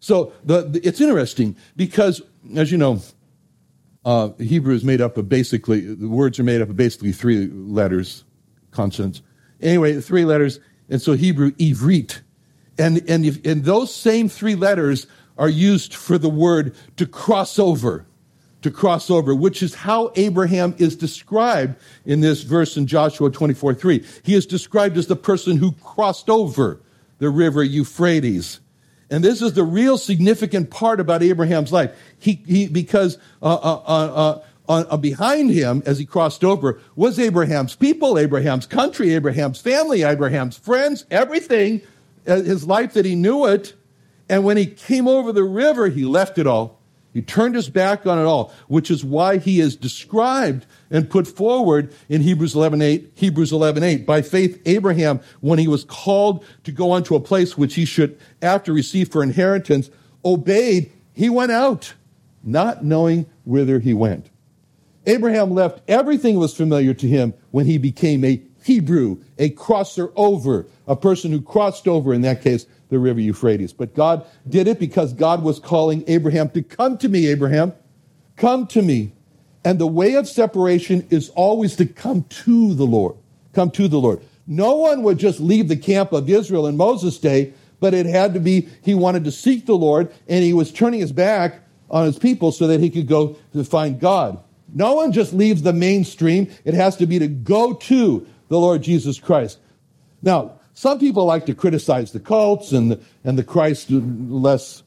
So 0.00 0.32
the, 0.44 0.62
the, 0.62 0.80
it's 0.86 1.00
interesting 1.00 1.56
because, 1.76 2.20
as 2.56 2.70
you 2.70 2.76
know, 2.78 3.00
uh, 4.04 4.30
Hebrew 4.38 4.74
is 4.74 4.84
made 4.84 5.00
up 5.00 5.16
of 5.16 5.28
basically, 5.28 5.80
the 5.94 6.08
words 6.08 6.38
are 6.38 6.44
made 6.44 6.60
up 6.60 6.68
of 6.68 6.76
basically 6.76 7.12
three 7.12 7.46
letters, 7.46 8.24
consonants. 8.70 9.22
Anyway, 9.60 10.00
three 10.00 10.24
letters, 10.24 10.60
and 10.88 11.00
so 11.00 11.14
Hebrew, 11.14 11.52
ivrit. 11.52 12.20
And, 12.78 13.02
and, 13.08 13.24
if, 13.24 13.44
and 13.44 13.64
those 13.64 13.94
same 13.94 14.28
three 14.28 14.54
letters 14.54 15.06
are 15.36 15.48
used 15.48 15.94
for 15.94 16.18
the 16.18 16.28
word 16.28 16.74
to 16.96 17.06
cross 17.06 17.58
over, 17.58 18.06
to 18.68 18.76
cross 18.76 19.10
over, 19.10 19.34
which 19.34 19.62
is 19.62 19.74
how 19.74 20.12
Abraham 20.16 20.74
is 20.78 20.94
described 20.94 21.76
in 22.04 22.20
this 22.20 22.42
verse 22.42 22.76
in 22.76 22.86
Joshua 22.86 23.30
24 23.30 23.74
3. 23.74 24.04
He 24.22 24.34
is 24.34 24.46
described 24.46 24.96
as 24.96 25.06
the 25.06 25.16
person 25.16 25.56
who 25.56 25.72
crossed 25.72 26.28
over 26.28 26.80
the 27.18 27.30
river 27.30 27.64
Euphrates. 27.64 28.60
And 29.10 29.24
this 29.24 29.40
is 29.40 29.54
the 29.54 29.64
real 29.64 29.96
significant 29.96 30.70
part 30.70 31.00
about 31.00 31.22
Abraham's 31.22 31.72
life. 31.72 31.96
He, 32.18 32.42
he 32.46 32.68
because 32.68 33.16
uh, 33.42 33.54
uh, 33.54 34.40
uh, 34.68 34.82
uh, 34.84 34.96
behind 34.98 35.50
him, 35.50 35.82
as 35.86 35.98
he 35.98 36.04
crossed 36.04 36.44
over, 36.44 36.78
was 36.94 37.18
Abraham's 37.18 37.74
people, 37.74 38.18
Abraham's 38.18 38.66
country, 38.66 39.14
Abraham's 39.14 39.60
family, 39.60 40.02
Abraham's 40.02 40.58
friends, 40.58 41.06
everything, 41.10 41.80
his 42.26 42.66
life 42.66 42.92
that 42.92 43.06
he 43.06 43.14
knew 43.14 43.46
it. 43.46 43.72
And 44.28 44.44
when 44.44 44.58
he 44.58 44.66
came 44.66 45.08
over 45.08 45.32
the 45.32 45.44
river, 45.44 45.88
he 45.88 46.04
left 46.04 46.36
it 46.36 46.46
all 46.46 46.77
he 47.18 47.22
turned 47.22 47.56
his 47.56 47.68
back 47.68 48.06
on 48.06 48.16
it 48.16 48.22
all, 48.22 48.52
which 48.68 48.92
is 48.92 49.04
why 49.04 49.38
he 49.38 49.58
is 49.58 49.74
described 49.74 50.66
and 50.88 51.10
put 51.10 51.26
forward 51.26 51.92
in 52.08 52.20
Hebrews 52.20 52.54
11:8, 52.54 53.08
Hebrews 53.16 53.50
11:8. 53.50 54.06
By 54.06 54.22
faith 54.22 54.62
Abraham 54.66 55.18
when 55.40 55.58
he 55.58 55.66
was 55.66 55.82
called 55.82 56.44
to 56.62 56.70
go 56.70 56.92
unto 56.92 57.16
a 57.16 57.20
place 57.20 57.58
which 57.58 57.74
he 57.74 57.84
should 57.84 58.16
after 58.40 58.72
receive 58.72 59.08
for 59.08 59.20
inheritance, 59.20 59.90
obeyed, 60.24 60.92
he 61.12 61.28
went 61.28 61.50
out, 61.50 61.94
not 62.44 62.84
knowing 62.84 63.26
whither 63.44 63.80
he 63.80 63.92
went. 63.92 64.30
Abraham 65.04 65.50
left 65.50 65.80
everything 65.88 66.34
that 66.34 66.40
was 66.40 66.54
familiar 66.54 66.94
to 66.94 67.08
him 67.08 67.34
when 67.50 67.66
he 67.66 67.78
became 67.78 68.24
a 68.24 68.40
Hebrew, 68.62 69.16
a 69.38 69.50
crosser 69.50 70.12
over, 70.14 70.66
a 70.86 70.94
person 70.94 71.32
who 71.32 71.40
crossed 71.40 71.88
over 71.88 72.14
in 72.14 72.20
that 72.20 72.42
case 72.42 72.66
the 72.88 72.98
river 72.98 73.20
Euphrates. 73.20 73.72
But 73.72 73.94
God 73.94 74.24
did 74.48 74.68
it 74.68 74.78
because 74.78 75.12
God 75.12 75.42
was 75.42 75.58
calling 75.58 76.04
Abraham 76.06 76.50
to 76.50 76.62
come 76.62 76.98
to 76.98 77.08
me, 77.08 77.26
Abraham. 77.26 77.72
Come 78.36 78.66
to 78.68 78.82
me. 78.82 79.12
And 79.64 79.78
the 79.78 79.86
way 79.86 80.14
of 80.14 80.28
separation 80.28 81.06
is 81.10 81.30
always 81.30 81.76
to 81.76 81.86
come 81.86 82.24
to 82.24 82.74
the 82.74 82.86
Lord. 82.86 83.16
Come 83.52 83.70
to 83.72 83.88
the 83.88 83.98
Lord. 83.98 84.20
No 84.46 84.76
one 84.76 85.02
would 85.02 85.18
just 85.18 85.40
leave 85.40 85.68
the 85.68 85.76
camp 85.76 86.12
of 86.12 86.28
Israel 86.30 86.66
in 86.66 86.76
Moses' 86.76 87.18
day, 87.18 87.52
but 87.80 87.92
it 87.92 88.06
had 88.06 88.32
to 88.34 88.40
be, 88.40 88.68
he 88.82 88.94
wanted 88.94 89.24
to 89.24 89.32
seek 89.32 89.66
the 89.66 89.74
Lord, 89.74 90.12
and 90.26 90.42
he 90.42 90.54
was 90.54 90.72
turning 90.72 91.00
his 91.00 91.12
back 91.12 91.60
on 91.90 92.06
his 92.06 92.18
people 92.18 92.52
so 92.52 92.66
that 92.66 92.80
he 92.80 92.88
could 92.88 93.06
go 93.06 93.36
to 93.52 93.64
find 93.64 94.00
God. 94.00 94.42
No 94.74 94.94
one 94.94 95.12
just 95.12 95.32
leaves 95.32 95.62
the 95.62 95.72
mainstream. 95.72 96.50
It 96.64 96.74
has 96.74 96.96
to 96.96 97.06
be 97.06 97.18
to 97.18 97.28
go 97.28 97.74
to 97.74 98.26
the 98.48 98.58
Lord 98.58 98.82
Jesus 98.82 99.18
Christ. 99.18 99.58
Now, 100.22 100.57
some 100.78 101.00
people 101.00 101.24
like 101.24 101.44
to 101.46 101.54
criticize 101.54 102.12
the 102.12 102.20
cults 102.20 102.70
and 102.70 102.92
the, 102.92 103.00
and 103.24 103.36
the 103.36 103.42
Christ-less 103.42 104.84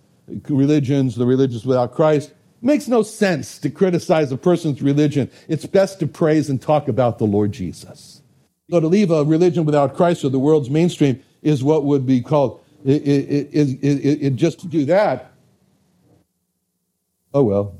religions, 0.47 1.17
the 1.17 1.25
religions 1.25 1.65
without 1.65 1.93
Christ. 1.93 2.29
It 2.29 2.63
makes 2.63 2.87
no 2.87 3.03
sense 3.03 3.59
to 3.59 3.69
criticize 3.69 4.31
a 4.31 4.37
person's 4.37 4.81
religion. 4.81 5.29
It's 5.49 5.65
best 5.65 5.99
to 5.99 6.07
praise 6.07 6.49
and 6.49 6.61
talk 6.61 6.87
about 6.87 7.17
the 7.17 7.25
Lord 7.25 7.51
Jesus. 7.51 8.21
So 8.69 8.79
to 8.79 8.87
leave 8.87 9.11
a 9.11 9.25
religion 9.25 9.65
without 9.65 9.93
Christ 9.97 10.23
or 10.23 10.29
the 10.29 10.39
world's 10.39 10.69
mainstream 10.69 11.21
is 11.41 11.61
what 11.61 11.83
would 11.83 12.05
be 12.05 12.21
called, 12.21 12.63
it, 12.85 13.01
it, 13.05 13.49
it, 13.51 14.23
it 14.23 14.35
just 14.35 14.61
to 14.61 14.67
do 14.67 14.85
that. 14.85 15.33
Oh 17.33 17.43
well. 17.43 17.75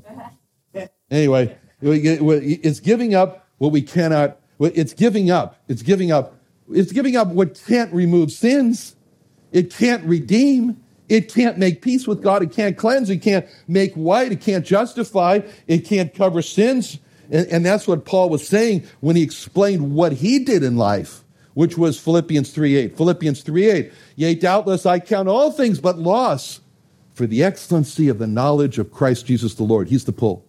Anyway, 1.10 1.56
it's 1.80 2.80
giving 2.80 3.14
up 3.14 3.48
what 3.56 3.72
we 3.72 3.80
cannot, 3.80 4.38
it's 4.60 4.92
giving 4.92 5.30
up, 5.30 5.62
it's 5.66 5.80
giving 5.80 6.12
up 6.12 6.36
it's 6.70 6.92
giving 6.92 7.16
up 7.16 7.28
what 7.28 7.60
can't 7.66 7.92
remove 7.92 8.32
sins. 8.32 8.96
It 9.50 9.70
can't 9.70 10.04
redeem. 10.04 10.82
It 11.08 11.32
can't 11.32 11.58
make 11.58 11.82
peace 11.82 12.06
with 12.06 12.22
God. 12.22 12.42
It 12.42 12.52
can't 12.52 12.76
cleanse. 12.76 13.10
It 13.10 13.18
can't 13.18 13.46
make 13.68 13.92
white. 13.94 14.32
It 14.32 14.40
can't 14.40 14.64
justify. 14.64 15.40
It 15.66 15.78
can't 15.84 16.14
cover 16.14 16.40
sins. 16.40 16.98
And, 17.30 17.46
and 17.48 17.66
that's 17.66 17.86
what 17.86 18.04
Paul 18.04 18.30
was 18.30 18.46
saying 18.46 18.84
when 19.00 19.16
he 19.16 19.22
explained 19.22 19.94
what 19.94 20.12
he 20.12 20.38
did 20.38 20.62
in 20.62 20.76
life, 20.76 21.22
which 21.54 21.76
was 21.76 21.98
Philippians 21.98 22.50
3 22.50 22.76
8. 22.76 22.96
Philippians 22.96 23.42
3 23.42 23.70
8. 23.70 23.92
Yea, 24.16 24.34
doubtless 24.34 24.86
I 24.86 25.00
count 25.00 25.28
all 25.28 25.52
things 25.52 25.80
but 25.80 25.98
loss 25.98 26.60
for 27.14 27.26
the 27.26 27.42
excellency 27.42 28.08
of 28.08 28.18
the 28.18 28.26
knowledge 28.26 28.78
of 28.78 28.90
Christ 28.90 29.26
Jesus 29.26 29.54
the 29.54 29.64
Lord. 29.64 29.88
He's 29.88 30.04
the 30.04 30.12
pull. 30.12 30.46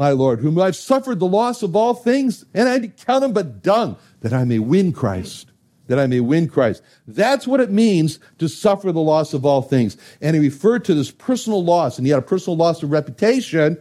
My 0.00 0.12
Lord, 0.12 0.40
whom 0.40 0.58
I've 0.58 0.76
suffered 0.76 1.20
the 1.20 1.26
loss 1.26 1.62
of 1.62 1.76
all 1.76 1.92
things, 1.92 2.46
and 2.54 2.70
I 2.70 2.88
count 2.88 3.20
them 3.20 3.34
but 3.34 3.62
dung 3.62 3.98
that 4.20 4.32
I 4.32 4.44
may 4.44 4.58
win 4.58 4.94
Christ. 4.94 5.52
That 5.88 5.98
I 5.98 6.06
may 6.06 6.20
win 6.20 6.48
Christ. 6.48 6.82
That's 7.06 7.46
what 7.46 7.60
it 7.60 7.70
means 7.70 8.18
to 8.38 8.48
suffer 8.48 8.92
the 8.92 9.00
loss 9.02 9.34
of 9.34 9.44
all 9.44 9.60
things. 9.60 9.98
And 10.22 10.34
he 10.34 10.40
referred 10.40 10.86
to 10.86 10.94
this 10.94 11.10
personal 11.10 11.62
loss, 11.62 11.98
and 11.98 12.06
he 12.06 12.12
had 12.12 12.20
a 12.20 12.22
personal 12.22 12.56
loss 12.56 12.82
of 12.82 12.90
reputation, 12.90 13.76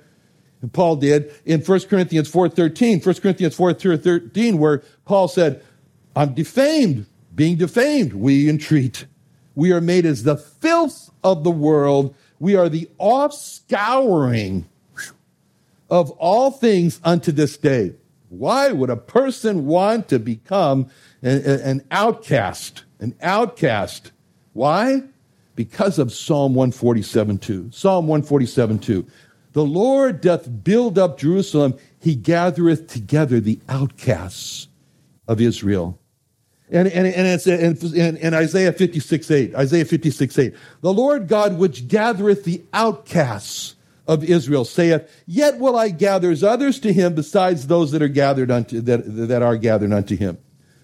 and 0.61 0.73
Paul 0.73 0.97
did, 0.97 1.33
in 1.45 1.61
1 1.61 1.79
Corinthians 1.81 2.29
4.13. 2.29 3.05
1 3.05 3.15
Corinthians 3.15 3.55
4.13, 3.55 4.57
where 4.57 4.83
Paul 5.05 5.29
said, 5.29 5.63
I'm 6.17 6.33
defamed, 6.33 7.05
being 7.33 7.55
defamed, 7.55 8.11
we 8.11 8.49
entreat. 8.49 9.05
We 9.55 9.71
are 9.71 9.79
made 9.79 10.05
as 10.05 10.23
the 10.23 10.35
filth 10.35 11.11
of 11.23 11.45
the 11.45 11.51
world. 11.51 12.13
We 12.39 12.57
are 12.57 12.67
the 12.67 12.89
offscouring 12.99 14.65
of 15.89 16.11
all 16.11 16.51
things 16.51 16.99
unto 17.03 17.31
this 17.31 17.57
day. 17.57 17.95
Why 18.29 18.71
would 18.71 18.89
a 18.89 18.95
person 18.95 19.65
want 19.65 20.09
to 20.09 20.19
become 20.19 20.89
an 21.21 21.83
outcast? 21.89 22.83
An 22.99 23.15
outcast. 23.21 24.11
Why? 24.53 25.03
Because 25.55 25.97
of 25.97 26.13
Psalm 26.13 26.53
147 26.53 27.39
2. 27.39 27.69
Psalm 27.71 28.07
147 28.07 28.79
2. 28.79 29.07
The 29.53 29.65
Lord 29.65 30.21
doth 30.21 30.63
build 30.63 30.99
up 30.99 31.17
Jerusalem, 31.17 31.75
he 31.99 32.15
gathereth 32.15 32.87
together 32.87 33.39
the 33.39 33.59
outcasts 33.67 34.67
of 35.27 35.41
Israel. 35.41 35.99
And, 36.71 36.87
and, 36.87 37.07
and 37.07 37.27
it's 37.27 37.47
in, 37.47 38.33
Isaiah 38.33 38.71
56 38.71 39.31
8. 39.31 39.55
Isaiah 39.55 39.85
56 39.85 40.37
8. 40.37 40.55
The 40.81 40.93
Lord 40.93 41.27
God 41.27 41.57
which 41.57 41.87
gathereth 41.87 42.43
the 42.43 42.63
outcasts 42.73 43.75
of 44.09 44.23
Israel 44.23 44.65
saith, 44.65 45.07
Yet 45.27 45.59
will 45.59 45.77
I 45.77 45.89
gather 45.89 46.35
others 46.43 46.79
to 46.79 46.91
him 46.91 47.13
besides 47.13 47.67
those 47.67 47.91
that 47.91 48.01
are 48.01 48.07
gathered 48.07 48.49
unto 48.49 48.81
that, 48.81 49.03
that 49.05 49.43
are 49.43 49.55
gathered 49.55 49.93
unto 49.93 50.17
him. 50.17 50.39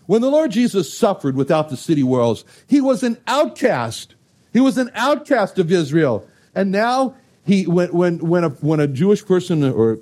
When 0.05 0.22
the 0.22 0.29
Lord 0.29 0.51
Jesus 0.51 0.94
suffered 0.94 1.36
without 1.36 1.70
the 1.70 1.75
city 1.75 2.03
walls, 2.03 2.46
he 2.67 2.79
was 2.79 3.01
an 3.01 3.17
outcast. 3.25 4.13
He 4.53 4.60
was 4.60 4.77
an 4.77 4.91
outcast 4.94 5.58
of 5.58 5.72
Israel. 5.72 6.27
And 6.53 6.72
now 6.72 7.15
he, 7.44 7.65
when, 7.65 7.91
when, 7.91 8.20
when, 8.20 8.44
a, 8.44 8.50
when 8.50 8.79
a 8.79 8.88
Jewish 8.88 9.25
person, 9.25 9.63
or 9.63 9.98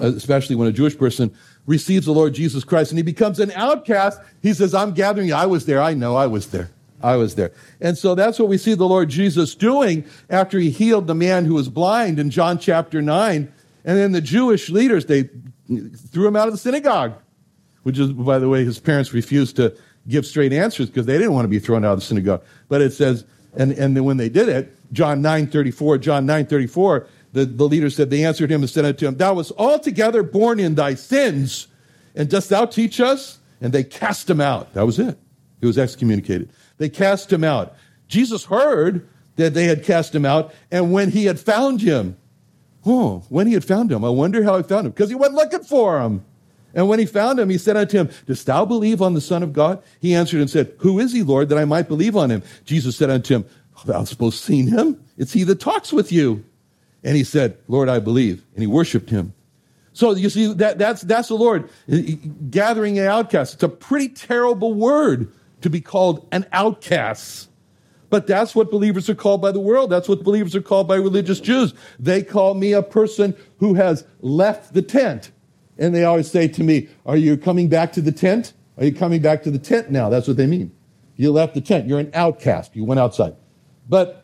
especially 0.00 0.54
when 0.54 0.68
a 0.68 0.72
Jewish 0.72 0.96
person 0.96 1.34
receives 1.66 2.06
the 2.06 2.12
Lord 2.12 2.34
Jesus 2.34 2.62
Christ 2.62 2.92
and 2.92 2.98
he 2.98 3.02
becomes 3.02 3.40
an 3.40 3.50
outcast, 3.50 4.20
he 4.40 4.54
says, 4.54 4.74
I'm 4.74 4.92
gathering 4.92 5.26
you. 5.26 5.34
I 5.34 5.46
was 5.46 5.66
there. 5.66 5.82
I 5.82 5.94
know 5.94 6.14
I 6.14 6.28
was 6.28 6.50
there. 6.50 6.70
I 7.02 7.16
was 7.16 7.34
there. 7.34 7.52
And 7.80 7.96
so 7.98 8.14
that's 8.14 8.38
what 8.38 8.48
we 8.48 8.58
see 8.58 8.74
the 8.74 8.88
Lord 8.88 9.08
Jesus 9.08 9.54
doing 9.54 10.04
after 10.30 10.58
he 10.58 10.70
healed 10.70 11.06
the 11.06 11.14
man 11.14 11.44
who 11.44 11.54
was 11.54 11.68
blind 11.68 12.18
in 12.18 12.30
John 12.30 12.58
chapter 12.58 13.02
9. 13.02 13.52
And 13.84 13.98
then 13.98 14.12
the 14.12 14.20
Jewish 14.20 14.68
leaders, 14.68 15.06
they 15.06 15.28
threw 16.10 16.26
him 16.26 16.36
out 16.36 16.48
of 16.48 16.54
the 16.54 16.58
synagogue, 16.58 17.14
which 17.82 17.98
is, 17.98 18.12
by 18.12 18.38
the 18.38 18.48
way, 18.48 18.64
his 18.64 18.78
parents 18.78 19.12
refused 19.12 19.56
to 19.56 19.76
give 20.08 20.26
straight 20.26 20.52
answers 20.52 20.88
because 20.88 21.06
they 21.06 21.18
didn't 21.18 21.32
want 21.32 21.44
to 21.44 21.48
be 21.48 21.58
thrown 21.58 21.84
out 21.84 21.92
of 21.92 22.00
the 22.00 22.04
synagogue. 22.04 22.42
But 22.68 22.82
it 22.82 22.92
says, 22.92 23.24
and, 23.54 23.72
and 23.72 24.04
when 24.04 24.16
they 24.16 24.28
did 24.28 24.48
it, 24.48 24.74
John 24.92 25.22
9 25.22 25.46
34, 25.48 25.98
John 25.98 26.26
9 26.26 26.46
34, 26.46 27.06
the, 27.32 27.46
the 27.46 27.64
leader 27.64 27.90
said, 27.90 28.10
They 28.10 28.24
answered 28.24 28.50
him 28.50 28.62
and 28.62 28.70
said 28.70 28.84
unto 28.84 29.06
him, 29.06 29.16
Thou 29.16 29.34
wast 29.34 29.52
altogether 29.56 30.22
born 30.22 30.60
in 30.60 30.74
thy 30.74 30.94
sins, 30.94 31.68
and 32.14 32.28
dost 32.28 32.50
thou 32.50 32.66
teach 32.66 33.00
us? 33.00 33.38
And 33.60 33.72
they 33.72 33.84
cast 33.84 34.28
him 34.28 34.40
out. 34.40 34.74
That 34.74 34.84
was 34.84 34.98
it. 34.98 35.16
He 35.60 35.66
was 35.66 35.78
excommunicated. 35.78 36.50
They 36.82 36.88
cast 36.88 37.32
him 37.32 37.44
out. 37.44 37.76
Jesus 38.08 38.46
heard 38.46 39.08
that 39.36 39.54
they 39.54 39.66
had 39.66 39.84
cast 39.84 40.12
him 40.12 40.26
out, 40.26 40.52
and 40.68 40.92
when 40.92 41.12
he 41.12 41.26
had 41.26 41.38
found 41.38 41.80
him, 41.80 42.16
oh, 42.84 43.22
when 43.28 43.46
he 43.46 43.52
had 43.52 43.64
found 43.64 43.92
him, 43.92 44.04
I 44.04 44.08
wonder 44.08 44.42
how 44.42 44.56
he 44.56 44.64
found 44.64 44.86
him, 44.86 44.90
because 44.90 45.08
he 45.08 45.14
went 45.14 45.32
looking 45.32 45.62
for 45.62 46.00
him. 46.00 46.24
And 46.74 46.88
when 46.88 46.98
he 46.98 47.06
found 47.06 47.38
him, 47.38 47.50
he 47.50 47.56
said 47.56 47.76
unto 47.76 47.98
him, 47.98 48.10
Dost 48.26 48.46
thou 48.46 48.64
believe 48.64 49.00
on 49.00 49.14
the 49.14 49.20
Son 49.20 49.44
of 49.44 49.52
God? 49.52 49.80
He 50.00 50.12
answered 50.12 50.40
and 50.40 50.50
said, 50.50 50.74
Who 50.78 50.98
is 50.98 51.12
he, 51.12 51.22
Lord, 51.22 51.50
that 51.50 51.58
I 51.58 51.64
might 51.64 51.86
believe 51.86 52.16
on 52.16 52.32
him? 52.32 52.42
Jesus 52.64 52.96
said 52.96 53.10
unto 53.10 53.32
him, 53.32 53.44
Thou 53.84 54.02
supposed 54.02 54.42
seen 54.42 54.66
him? 54.66 55.00
It's 55.16 55.32
he 55.32 55.44
that 55.44 55.60
talks 55.60 55.92
with 55.92 56.10
you. 56.10 56.44
And 57.04 57.16
he 57.16 57.22
said, 57.22 57.58
Lord, 57.68 57.88
I 57.88 58.00
believe. 58.00 58.44
And 58.54 58.60
he 58.60 58.66
worshiped 58.66 59.10
him. 59.10 59.34
So 59.92 60.16
you 60.16 60.30
see, 60.30 60.52
that, 60.54 60.78
that's, 60.78 61.02
that's 61.02 61.28
the 61.28 61.36
Lord 61.36 61.70
eh, 61.88 62.02
eh, 62.08 62.28
gathering 62.50 62.98
an 62.98 63.06
outcast. 63.06 63.54
It's 63.54 63.62
a 63.62 63.68
pretty 63.68 64.08
terrible 64.08 64.74
word 64.74 65.32
to 65.62 65.70
be 65.70 65.80
called 65.80 66.26
an 66.32 66.46
outcast. 66.52 67.48
But 68.10 68.26
that's 68.26 68.54
what 68.54 68.70
believers 68.70 69.08
are 69.08 69.14
called 69.14 69.40
by 69.40 69.52
the 69.52 69.60
world. 69.60 69.88
That's 69.88 70.08
what 70.08 70.22
believers 70.22 70.54
are 70.54 70.60
called 70.60 70.86
by 70.86 70.96
religious 70.96 71.40
Jews. 71.40 71.72
They 71.98 72.22
call 72.22 72.54
me 72.54 72.72
a 72.72 72.82
person 72.82 73.34
who 73.58 73.74
has 73.74 74.04
left 74.20 74.74
the 74.74 74.82
tent. 74.82 75.30
And 75.78 75.94
they 75.94 76.04
always 76.04 76.30
say 76.30 76.46
to 76.48 76.62
me, 76.62 76.88
Are 77.06 77.16
you 77.16 77.38
coming 77.38 77.68
back 77.68 77.92
to 77.94 78.02
the 78.02 78.12
tent? 78.12 78.52
Are 78.76 78.84
you 78.84 78.94
coming 78.94 79.22
back 79.22 79.42
to 79.44 79.50
the 79.50 79.58
tent 79.58 79.90
now? 79.90 80.10
That's 80.10 80.28
what 80.28 80.36
they 80.36 80.46
mean. 80.46 80.72
You 81.16 81.32
left 81.32 81.54
the 81.54 81.60
tent. 81.60 81.88
You're 81.88 82.00
an 82.00 82.10
outcast. 82.12 82.76
You 82.76 82.84
went 82.84 83.00
outside. 83.00 83.34
But 83.88 84.22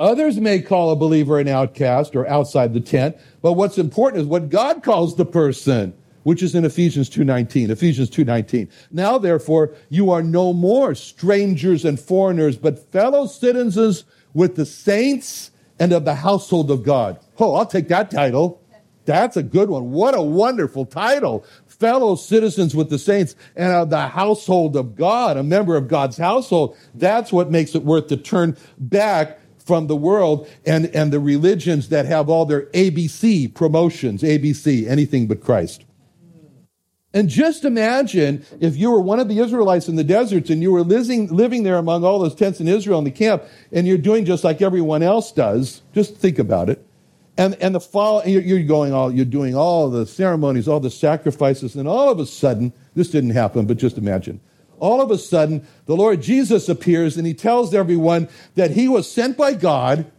Others 0.00 0.40
may 0.40 0.62
call 0.62 0.90
a 0.90 0.96
believer 0.96 1.38
an 1.38 1.46
outcast 1.46 2.16
or 2.16 2.26
outside 2.26 2.72
the 2.72 2.80
tent, 2.80 3.18
but 3.42 3.52
what's 3.52 3.76
important 3.76 4.22
is 4.22 4.26
what 4.26 4.48
God 4.48 4.82
calls 4.82 5.14
the 5.14 5.26
person, 5.26 5.92
which 6.22 6.42
is 6.42 6.54
in 6.54 6.64
Ephesians 6.64 7.08
2:19. 7.08 7.70
Ephesians 7.70 8.10
2:19. 8.10 8.68
Now 8.90 9.18
therefore 9.18 9.72
you 9.88 10.10
are 10.10 10.22
no 10.22 10.52
more 10.52 10.94
strangers 10.94 11.84
and 11.84 11.98
foreigners, 11.98 12.56
but 12.56 12.90
fellow 12.90 13.26
citizens 13.26 14.04
with 14.34 14.56
the 14.56 14.66
saints 14.66 15.50
and 15.78 15.92
of 15.92 16.04
the 16.04 16.16
household 16.16 16.70
of 16.70 16.82
God. 16.82 17.18
Oh, 17.38 17.54
I'll 17.54 17.66
take 17.66 17.88
that 17.88 18.10
title. 18.10 18.60
That's 19.06 19.36
a 19.36 19.42
good 19.42 19.70
one. 19.70 19.90
What 19.90 20.16
a 20.16 20.22
wonderful 20.22 20.84
title. 20.84 21.44
Fellow 21.66 22.14
citizens 22.14 22.76
with 22.76 22.90
the 22.90 22.98
saints 22.98 23.34
and 23.56 23.72
of 23.72 23.90
the 23.90 24.08
household 24.08 24.76
of 24.76 24.94
God, 24.94 25.36
a 25.36 25.42
member 25.42 25.74
of 25.76 25.88
God's 25.88 26.18
household. 26.18 26.76
That's 26.94 27.32
what 27.32 27.50
makes 27.50 27.74
it 27.74 27.82
worth 27.82 28.08
to 28.08 28.16
turn 28.16 28.56
back 28.78 29.38
from 29.64 29.86
the 29.86 29.96
world 29.96 30.48
and, 30.66 30.86
and 30.94 31.12
the 31.12 31.20
religions 31.20 31.88
that 31.88 32.04
have 32.06 32.28
all 32.28 32.44
their 32.44 32.66
ABC 32.66 33.52
promotions, 33.54 34.22
ABC, 34.22 34.86
anything 34.86 35.26
but 35.26 35.40
Christ. 35.40 35.84
And 37.12 37.28
just 37.28 37.64
imagine 37.64 38.44
if 38.60 38.76
you 38.76 38.90
were 38.90 39.00
one 39.00 39.18
of 39.18 39.28
the 39.28 39.40
Israelites 39.40 39.88
in 39.88 39.96
the 39.96 40.04
deserts 40.04 40.48
and 40.48 40.62
you 40.62 40.70
were 40.70 40.82
living, 40.82 41.26
living 41.34 41.64
there 41.64 41.76
among 41.76 42.04
all 42.04 42.20
those 42.20 42.36
tents 42.36 42.60
in 42.60 42.68
Israel 42.68 42.98
in 42.98 43.04
the 43.04 43.10
camp 43.10 43.42
and 43.72 43.86
you're 43.86 43.98
doing 43.98 44.24
just 44.24 44.44
like 44.44 44.62
everyone 44.62 45.02
else 45.02 45.32
does. 45.32 45.82
Just 45.92 46.16
think 46.16 46.38
about 46.38 46.70
it. 46.70 46.86
And, 47.36 47.54
and 47.56 47.74
the 47.74 47.80
fall, 47.80 48.24
you're, 48.26 48.62
going 48.62 48.92
all, 48.92 49.10
you're 49.12 49.24
doing 49.24 49.56
all 49.56 49.90
the 49.90 50.06
ceremonies, 50.06 50.68
all 50.68 50.78
the 50.78 50.90
sacrifices, 50.90 51.74
and 51.74 51.88
all 51.88 52.10
of 52.10 52.18
a 52.18 52.26
sudden, 52.26 52.72
this 52.94 53.10
didn't 53.10 53.30
happen, 53.30 53.66
but 53.66 53.78
just 53.78 53.96
imagine 53.96 54.40
all 54.80 55.00
of 55.00 55.10
a 55.10 55.18
sudden, 55.18 55.66
the 55.86 55.94
Lord 55.94 56.22
Jesus 56.22 56.68
appears 56.68 57.16
and 57.16 57.26
he 57.26 57.34
tells 57.34 57.74
everyone 57.74 58.28
that 58.56 58.72
he 58.72 58.88
was 58.88 59.10
sent 59.10 59.36
by 59.36 59.52
God 59.52 60.10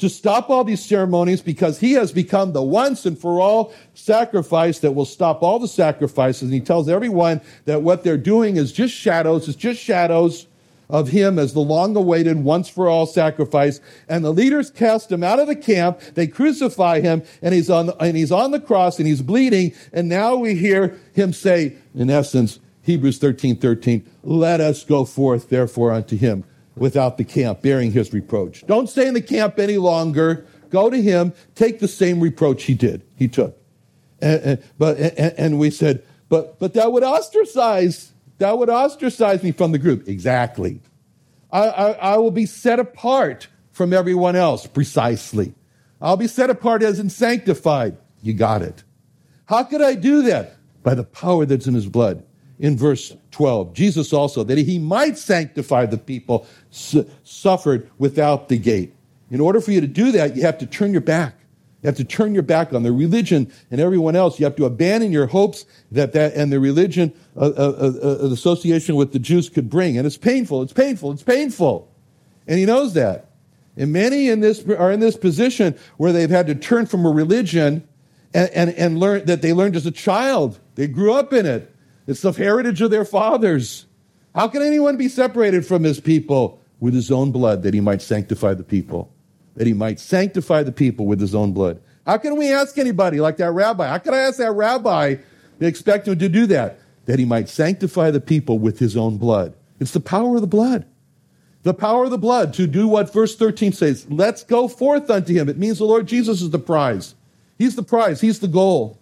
to 0.00 0.08
stop 0.08 0.50
all 0.50 0.64
these 0.64 0.84
ceremonies 0.84 1.42
because 1.42 1.78
he 1.78 1.92
has 1.92 2.10
become 2.10 2.52
the 2.52 2.62
once 2.62 3.06
and 3.06 3.18
for 3.18 3.40
all 3.40 3.72
sacrifice 3.94 4.80
that 4.80 4.92
will 4.92 5.04
stop 5.04 5.42
all 5.42 5.58
the 5.58 5.68
sacrifices. 5.68 6.42
And 6.42 6.52
he 6.52 6.60
tells 6.60 6.88
everyone 6.88 7.40
that 7.66 7.82
what 7.82 8.02
they're 8.02 8.18
doing 8.18 8.56
is 8.56 8.72
just 8.72 8.94
shadows, 8.94 9.46
it's 9.46 9.56
just 9.56 9.80
shadows 9.80 10.46
of 10.88 11.08
him 11.08 11.38
as 11.38 11.52
the 11.52 11.60
long 11.60 11.94
awaited 11.94 12.42
once 12.42 12.68
for 12.68 12.88
all 12.88 13.06
sacrifice. 13.06 13.80
And 14.08 14.24
the 14.24 14.32
leaders 14.32 14.70
cast 14.70 15.12
him 15.12 15.22
out 15.22 15.38
of 15.38 15.46
the 15.46 15.54
camp. 15.54 16.00
They 16.14 16.26
crucify 16.26 17.00
him 17.00 17.22
and 17.42 17.54
he's 17.54 17.70
on, 17.70 17.90
and 18.00 18.16
he's 18.16 18.32
on 18.32 18.50
the 18.50 18.60
cross 18.60 18.98
and 18.98 19.06
he's 19.06 19.22
bleeding. 19.22 19.72
And 19.92 20.08
now 20.08 20.34
we 20.34 20.56
hear 20.56 20.98
him 21.12 21.32
say, 21.32 21.76
in 21.94 22.10
essence, 22.10 22.58
Hebrews 22.82 23.18
13 23.18 23.56
13, 23.56 24.10
let 24.24 24.60
us 24.60 24.82
go 24.82 25.04
forth 25.04 25.50
therefore 25.50 25.92
unto 25.92 26.16
him 26.16 26.44
without 26.80 27.18
the 27.18 27.24
camp, 27.24 27.60
bearing 27.60 27.92
his 27.92 28.12
reproach. 28.12 28.66
Don't 28.66 28.88
stay 28.88 29.06
in 29.06 29.12
the 29.12 29.20
camp 29.20 29.58
any 29.58 29.76
longer. 29.76 30.46
Go 30.70 30.88
to 30.88 31.00
him, 31.00 31.34
take 31.54 31.78
the 31.78 31.86
same 31.86 32.20
reproach 32.20 32.64
he 32.64 32.74
did, 32.74 33.02
he 33.16 33.28
took. 33.28 33.56
And, 34.20 34.40
and 34.42 34.62
but, 34.78 34.98
and, 34.98 35.34
and 35.38 35.58
we 35.58 35.70
said, 35.70 36.02
but, 36.30 36.58
but 36.58 36.74
that 36.74 36.90
would 36.90 37.04
ostracize, 37.04 38.12
that 38.38 38.56
would 38.56 38.70
ostracize 38.70 39.42
me 39.42 39.52
from 39.52 39.72
the 39.72 39.78
group. 39.78 40.08
Exactly. 40.08 40.80
I, 41.52 41.68
I, 41.68 41.90
I 41.90 42.16
will 42.16 42.30
be 42.30 42.46
set 42.46 42.80
apart 42.80 43.48
from 43.72 43.92
everyone 43.92 44.34
else, 44.34 44.66
precisely. 44.66 45.52
I'll 46.00 46.16
be 46.16 46.28
set 46.28 46.48
apart 46.48 46.82
as 46.82 46.98
in 46.98 47.10
sanctified. 47.10 47.98
You 48.22 48.32
got 48.32 48.62
it. 48.62 48.84
How 49.44 49.64
could 49.64 49.82
I 49.82 49.96
do 49.96 50.22
that? 50.22 50.56
By 50.82 50.94
the 50.94 51.04
power 51.04 51.44
that's 51.44 51.66
in 51.66 51.74
his 51.74 51.86
blood 51.86 52.24
in 52.60 52.76
verse 52.76 53.16
12. 53.32 53.72
Jesus 53.72 54.12
also, 54.12 54.44
that 54.44 54.58
he 54.58 54.78
might 54.78 55.18
sanctify 55.18 55.86
the 55.86 55.98
people, 55.98 56.46
su- 56.70 57.08
suffered 57.24 57.90
without 57.98 58.48
the 58.48 58.58
gate. 58.58 58.94
In 59.30 59.40
order 59.40 59.60
for 59.60 59.72
you 59.72 59.80
to 59.80 59.86
do 59.86 60.12
that, 60.12 60.36
you 60.36 60.42
have 60.42 60.58
to 60.58 60.66
turn 60.66 60.92
your 60.92 61.00
back. 61.00 61.34
You 61.82 61.86
have 61.86 61.96
to 61.96 62.04
turn 62.04 62.34
your 62.34 62.42
back 62.42 62.74
on 62.74 62.82
the 62.82 62.92
religion 62.92 63.50
and 63.70 63.80
everyone 63.80 64.14
else. 64.14 64.38
You 64.38 64.44
have 64.44 64.56
to 64.56 64.66
abandon 64.66 65.10
your 65.10 65.26
hopes 65.26 65.64
that 65.90 66.12
that 66.12 66.34
and 66.34 66.52
the 66.52 66.60
religion, 66.60 67.14
uh, 67.34 67.46
uh, 67.46 67.92
uh, 68.02 68.26
uh 68.26 68.32
association 68.32 68.96
with 68.96 69.12
the 69.12 69.18
Jews 69.18 69.48
could 69.48 69.70
bring. 69.70 69.96
And 69.96 70.06
it's 70.06 70.18
painful. 70.18 70.62
It's 70.62 70.74
painful. 70.74 71.12
It's 71.12 71.22
painful. 71.22 71.90
And 72.46 72.58
he 72.58 72.66
knows 72.66 72.92
that. 72.94 73.30
And 73.78 73.92
many 73.92 74.28
in 74.28 74.40
this 74.40 74.62
are 74.68 74.92
in 74.92 75.00
this 75.00 75.16
position 75.16 75.78
where 75.96 76.12
they've 76.12 76.28
had 76.28 76.48
to 76.48 76.54
turn 76.54 76.84
from 76.84 77.06
a 77.06 77.10
religion 77.10 77.88
and, 78.34 78.50
and, 78.50 78.70
and 78.70 78.98
learn 78.98 79.24
that 79.24 79.40
they 79.40 79.54
learned 79.54 79.76
as 79.76 79.86
a 79.86 79.90
child. 79.90 80.58
They 80.74 80.86
grew 80.86 81.14
up 81.14 81.32
in 81.32 81.46
it. 81.46 81.69
It's 82.10 82.22
the 82.22 82.32
heritage 82.32 82.80
of 82.80 82.90
their 82.90 83.04
fathers. 83.04 83.86
How 84.34 84.48
can 84.48 84.62
anyone 84.62 84.96
be 84.96 85.08
separated 85.08 85.64
from 85.64 85.84
his 85.84 86.00
people? 86.00 86.60
With 86.80 86.92
his 86.92 87.10
own 87.10 87.30
blood, 87.30 87.62
that 87.62 87.72
he 87.72 87.80
might 87.80 88.02
sanctify 88.02 88.54
the 88.54 88.64
people. 88.64 89.12
That 89.54 89.66
he 89.66 89.74
might 89.74 90.00
sanctify 90.00 90.64
the 90.64 90.72
people 90.72 91.06
with 91.06 91.20
his 91.20 91.34
own 91.34 91.52
blood. 91.52 91.80
How 92.06 92.16
can 92.16 92.36
we 92.36 92.50
ask 92.50 92.78
anybody 92.78 93.20
like 93.20 93.36
that 93.36 93.52
rabbi? 93.52 93.86
How 93.86 93.98
can 93.98 94.14
I 94.14 94.20
ask 94.20 94.38
that 94.38 94.52
rabbi 94.52 95.16
to 95.60 95.66
expect 95.66 96.08
him 96.08 96.18
to 96.18 96.28
do 96.28 96.46
that? 96.46 96.80
That 97.04 97.20
he 97.20 97.24
might 97.24 97.48
sanctify 97.48 98.10
the 98.10 98.20
people 98.20 98.58
with 98.58 98.78
his 98.78 98.96
own 98.96 99.18
blood. 99.18 99.54
It's 99.78 99.92
the 99.92 100.00
power 100.00 100.34
of 100.34 100.40
the 100.40 100.48
blood. 100.48 100.86
The 101.62 101.74
power 101.74 102.04
of 102.04 102.10
the 102.10 102.18
blood 102.18 102.54
to 102.54 102.66
do 102.66 102.88
what 102.88 103.12
verse 103.12 103.36
13 103.36 103.72
says. 103.72 104.06
Let's 104.10 104.42
go 104.42 104.66
forth 104.66 105.10
unto 105.10 105.32
him. 105.32 105.48
It 105.48 105.58
means 105.58 105.78
the 105.78 105.84
Lord 105.84 106.08
Jesus 106.08 106.42
is 106.42 106.50
the 106.50 106.58
prize. 106.58 107.14
He's 107.58 107.76
the 107.76 107.84
prize. 107.84 108.20
He's 108.20 108.40
the 108.40 108.48
goal. 108.48 108.98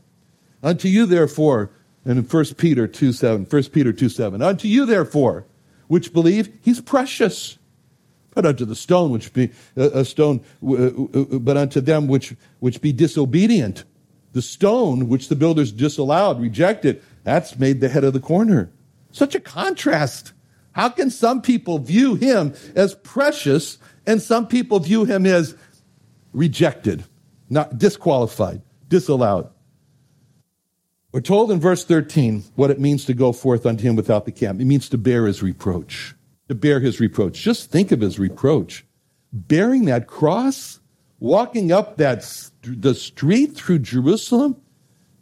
Unto 0.62 0.88
you, 0.88 1.06
therefore, 1.06 1.70
and 2.08 2.18
in 2.18 2.24
1 2.24 2.44
Peter 2.56 2.88
2 2.88 3.12
7, 3.12 3.44
1 3.44 3.62
Peter 3.64 3.92
2 3.92 4.08
7, 4.08 4.40
unto 4.40 4.66
you 4.66 4.86
therefore, 4.86 5.44
which 5.88 6.12
believe, 6.12 6.48
he's 6.62 6.80
precious. 6.80 7.58
But 8.34 8.46
unto 8.46 8.64
the 8.64 8.76
stone 8.76 9.10
which 9.10 9.32
be 9.32 9.50
a 9.76 10.04
stone, 10.04 10.40
uh, 10.66 10.86
uh, 10.86 11.38
but 11.38 11.56
unto 11.56 11.80
them 11.80 12.06
which 12.06 12.34
which 12.60 12.80
be 12.80 12.92
disobedient, 12.92 13.84
the 14.32 14.42
stone 14.42 15.08
which 15.08 15.28
the 15.28 15.36
builders 15.36 15.72
disallowed, 15.72 16.40
rejected, 16.40 17.02
that's 17.24 17.58
made 17.58 17.80
the 17.80 17.88
head 17.88 18.04
of 18.04 18.12
the 18.12 18.20
corner. 18.20 18.70
Such 19.10 19.34
a 19.34 19.40
contrast. 19.40 20.32
How 20.72 20.88
can 20.88 21.10
some 21.10 21.42
people 21.42 21.78
view 21.78 22.14
him 22.14 22.54
as 22.74 22.94
precious 22.94 23.78
and 24.06 24.22
some 24.22 24.46
people 24.46 24.78
view 24.78 25.04
him 25.04 25.26
as 25.26 25.56
rejected, 26.32 27.04
not 27.50 27.76
disqualified, 27.76 28.62
disallowed? 28.88 29.50
We're 31.10 31.20
told 31.22 31.50
in 31.50 31.58
verse 31.58 31.84
13 31.84 32.44
what 32.54 32.70
it 32.70 32.78
means 32.78 33.06
to 33.06 33.14
go 33.14 33.32
forth 33.32 33.64
unto 33.64 33.82
him 33.82 33.96
without 33.96 34.26
the 34.26 34.32
camp. 34.32 34.60
It 34.60 34.66
means 34.66 34.90
to 34.90 34.98
bear 34.98 35.26
his 35.26 35.42
reproach. 35.42 36.14
To 36.48 36.54
bear 36.54 36.80
his 36.80 37.00
reproach. 37.00 37.40
Just 37.40 37.70
think 37.70 37.92
of 37.92 38.02
his 38.02 38.18
reproach. 38.18 38.84
Bearing 39.32 39.86
that 39.86 40.06
cross, 40.06 40.80
walking 41.18 41.72
up 41.72 41.96
that 41.96 42.50
the 42.62 42.94
street 42.94 43.54
through 43.54 43.78
Jerusalem 43.78 44.60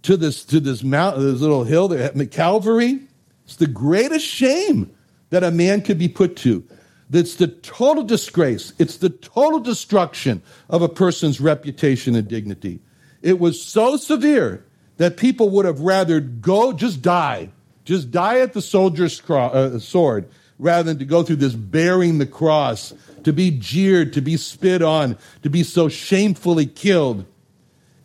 to 0.03 0.17
this 0.17 0.45
to 0.47 0.59
this 0.59 0.83
mountain, 0.83 1.25
this 1.25 1.41
little 1.41 1.65
hill 1.65 1.87
there 1.87 2.03
at 2.03 2.31
Calvary. 2.33 3.01
It's 3.45 3.57
the 3.57 3.69
greatest 3.69 4.27
shame 4.27 4.93
that 5.31 5.45
a 5.45 5.53
man 5.53 5.83
could 5.83 5.99
be 5.99 6.09
put 6.09 6.35
to. 6.39 6.67
That's 7.11 7.37
the 7.37 7.47
total 7.47 8.03
disgrace. 8.03 8.73
It's 8.81 8.97
the 8.97 9.11
total 9.11 9.61
destruction 9.61 10.43
of 10.69 10.83
a 10.83 10.89
person's 10.89 11.41
reputation 11.41 12.17
and 12.17 12.27
dignity. 12.27 12.81
It 13.23 13.39
was 13.39 13.63
so 13.63 13.97
severe 13.97 14.66
that 14.97 15.17
people 15.17 15.51
would 15.51 15.65
have 15.65 15.81
rather 15.81 16.21
go, 16.21 16.73
just 16.73 17.03
die, 17.03 17.51
just 17.85 18.11
die 18.11 18.41
at 18.41 18.53
the 18.53 18.63
soldier's 18.63 19.21
cro- 19.21 19.47
uh, 19.47 19.79
sword, 19.79 20.29
rather 20.59 20.85
than 20.85 20.99
to 20.99 21.05
go 21.05 21.23
through 21.23 21.37
this 21.37 21.55
bearing 21.55 22.19
the 22.19 22.27
cross, 22.27 22.95
to 23.25 23.33
be 23.33 23.51
jeered, 23.51 24.13
to 24.15 24.21
be 24.21 24.37
spit 24.37 24.83
on, 24.83 25.19
to 25.43 25.51
be 25.51 25.63
so 25.63 25.89
shamefully 25.89 26.67
killed. 26.67 27.27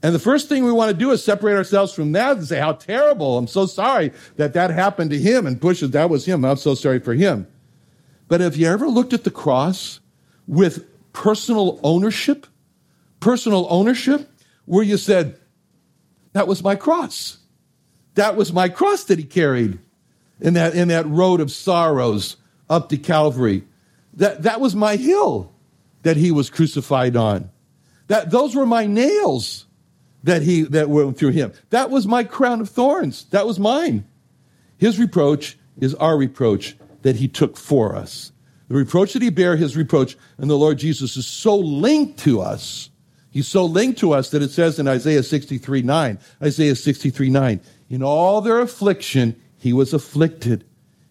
And 0.04 0.16
the 0.16 0.20
first 0.20 0.50
thing 0.50 0.64
we 0.64 0.72
want 0.72 0.92
to 0.92 0.98
do 0.98 1.12
is 1.12 1.24
separate 1.24 1.56
ourselves 1.56 1.94
from 1.94 2.14
that 2.14 2.38
and 2.38 2.48
say, 2.48 2.60
how 2.60 2.74
terrible. 2.74 3.38
I'm 3.38 3.48
so 3.48 3.68
sorry 3.68 4.12
that 4.38 4.54
that 4.54 4.72
happened 4.72 5.12
to 5.12 5.18
him 5.20 5.46
and 5.46 5.62
pushes, 5.62 5.92
that 5.92 6.10
was 6.10 6.26
him. 6.26 6.44
I'm 6.44 6.58
so 6.58 6.74
sorry 6.74 7.00
for 7.00 7.14
him. 7.14 7.48
But 8.28 8.42
have 8.42 8.56
you 8.56 8.68
ever 8.68 8.88
looked 8.88 9.14
at 9.14 9.24
the 9.24 9.32
cross 9.32 10.00
with 10.48 10.88
personal 11.14 11.80
ownership? 11.84 12.48
Personal 13.20 13.68
ownership? 13.70 14.28
Where 14.66 14.84
you 14.84 14.98
said, 14.98 15.38
that 16.34 16.48
was 16.48 16.64
my 16.64 16.76
cross. 16.76 17.38
That 18.16 18.36
was 18.36 18.52
my 18.52 18.70
cross 18.70 19.06
that 19.06 19.20
he 19.20 19.26
carried 19.26 19.80
in 20.40 20.56
that, 20.56 20.76
in 20.76 20.90
that 20.90 21.08
road 21.08 21.40
of 21.40 21.52
sorrows 21.52 22.38
up 22.70 22.90
to 22.90 22.98
Calvary. 22.98 23.64
That, 24.16 24.44
that 24.44 24.60
was 24.60 24.76
my 24.76 24.96
hill 24.96 25.54
that 26.04 26.18
he 26.18 26.32
was 26.32 26.50
crucified 26.50 27.16
on. 27.16 27.50
That, 28.08 28.32
those 28.32 28.56
were 28.56 28.66
my 28.66 28.86
nails 28.86 29.66
that 30.24 30.42
he 30.42 30.64
that 30.64 30.90
went 30.90 31.18
through 31.18 31.30
him. 31.30 31.54
That 31.70 31.90
was 31.90 32.06
my 32.06 32.24
crown 32.24 32.62
of 32.62 32.70
thorns. 32.70 33.26
That 33.26 33.48
was 33.48 33.60
mine. 33.60 34.06
His 34.78 35.00
reproach 35.00 35.58
is 35.80 35.96
our 35.96 36.18
reproach 36.18 36.76
that 37.02 37.16
he 37.16 37.28
took 37.28 37.58
for 37.58 37.96
us. 37.96 38.32
The 38.68 38.76
reproach 38.76 39.14
that 39.14 39.22
he 39.22 39.30
bare, 39.30 39.56
his 39.56 39.76
reproach, 39.76 40.18
and 40.38 40.50
the 40.50 40.58
Lord 40.58 40.78
Jesus 40.78 41.18
is 41.18 41.26
so 41.26 41.58
linked 41.58 42.20
to 42.20 42.42
us 42.42 42.91
He's 43.32 43.48
so 43.48 43.66
linked 43.66 44.00
to 44.00 44.12
us 44.12 44.30
that 44.30 44.42
it 44.42 44.52
says 44.52 44.78
in 44.78 44.88
Isaiah 44.88 45.24
63 45.24 45.82
9, 45.82 46.20
Isaiah 46.44 46.76
63 46.76 47.30
9, 47.30 47.62
in 47.90 48.04
all 48.04 48.42
their 48.42 48.60
affliction, 48.60 49.42
he 49.58 49.74
was 49.74 49.94
afflicted, 49.94 50.66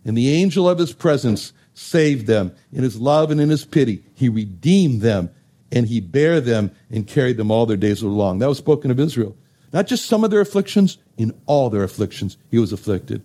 and 0.04 0.16
the 0.16 0.30
angel 0.30 0.68
of 0.68 0.78
his 0.78 0.92
presence 0.92 1.52
saved 1.72 2.26
them. 2.26 2.52
In 2.72 2.83
his 2.83 3.00
love 3.00 3.30
and 3.30 3.40
in 3.40 3.48
his 3.48 3.64
pity, 3.64 4.04
he 4.14 4.28
redeemed 4.28 5.00
them, 5.00 5.30
and 5.72 5.87
he 5.87 6.00
bare 6.00 6.40
them 6.40 6.70
and 6.90 7.06
carried 7.06 7.38
them 7.38 7.50
all 7.50 7.64
their 7.64 7.76
days 7.76 8.02
along. 8.02 8.38
That 8.38 8.48
was 8.48 8.59
spoken 8.59 8.90
of 8.90 9.00
Israel. 9.00 9.35
Not 9.72 9.87
just 9.87 10.06
some 10.06 10.24
of 10.24 10.30
their 10.30 10.40
afflictions, 10.40 10.98
in 11.16 11.33
all 11.46 11.70
their 11.70 11.85
afflictions, 11.85 12.37
he 12.50 12.59
was 12.59 12.72
afflicted. 12.72 13.22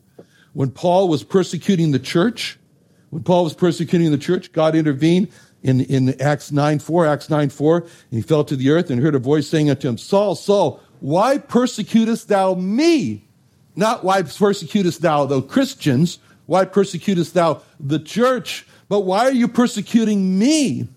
When 0.54 0.72
Paul 0.72 1.10
was 1.10 1.24
persecuting 1.24 1.92
the 1.92 2.00
church, 2.00 2.58
when 3.10 3.24
Paul 3.24 3.44
was 3.46 3.54
persecuting 3.54 4.12
the 4.12 4.18
church, 4.18 4.52
God 4.52 4.76
intervened 4.76 5.30
in, 5.66 5.82
in 5.82 6.22
Acts 6.22 6.52
9 6.52 6.78
4, 6.78 7.08
Acts 7.08 7.30
9 7.30 7.50
4, 7.50 7.78
and 7.78 7.90
he 8.12 8.22
fell 8.22 8.44
to 8.44 8.56
the 8.56 8.70
earth 8.70 8.92
and 8.92 9.02
heard 9.02 9.16
a 9.16 9.20
voice 9.20 9.48
saying 9.48 9.72
unto 9.72 9.90
him, 9.90 9.98
Saul, 9.98 10.36
Saul, 10.36 10.80
why 11.00 11.40
persecutest 11.40 12.28
thou 12.28 12.54
me? 12.54 13.28
Not 13.76 14.04
why 14.04 14.22
persecutest 14.22 15.02
thou 15.02 15.26
the 15.26 15.42
Christians, 15.42 16.20
why 16.46 16.66
persecutest 16.66 17.34
thou 17.34 17.64
the 17.80 17.98
church, 17.98 18.68
but 18.90 19.02
why 19.02 19.26
are 19.26 19.34
you 19.34 19.48
persecuting 19.48 20.38
me? 20.38 20.88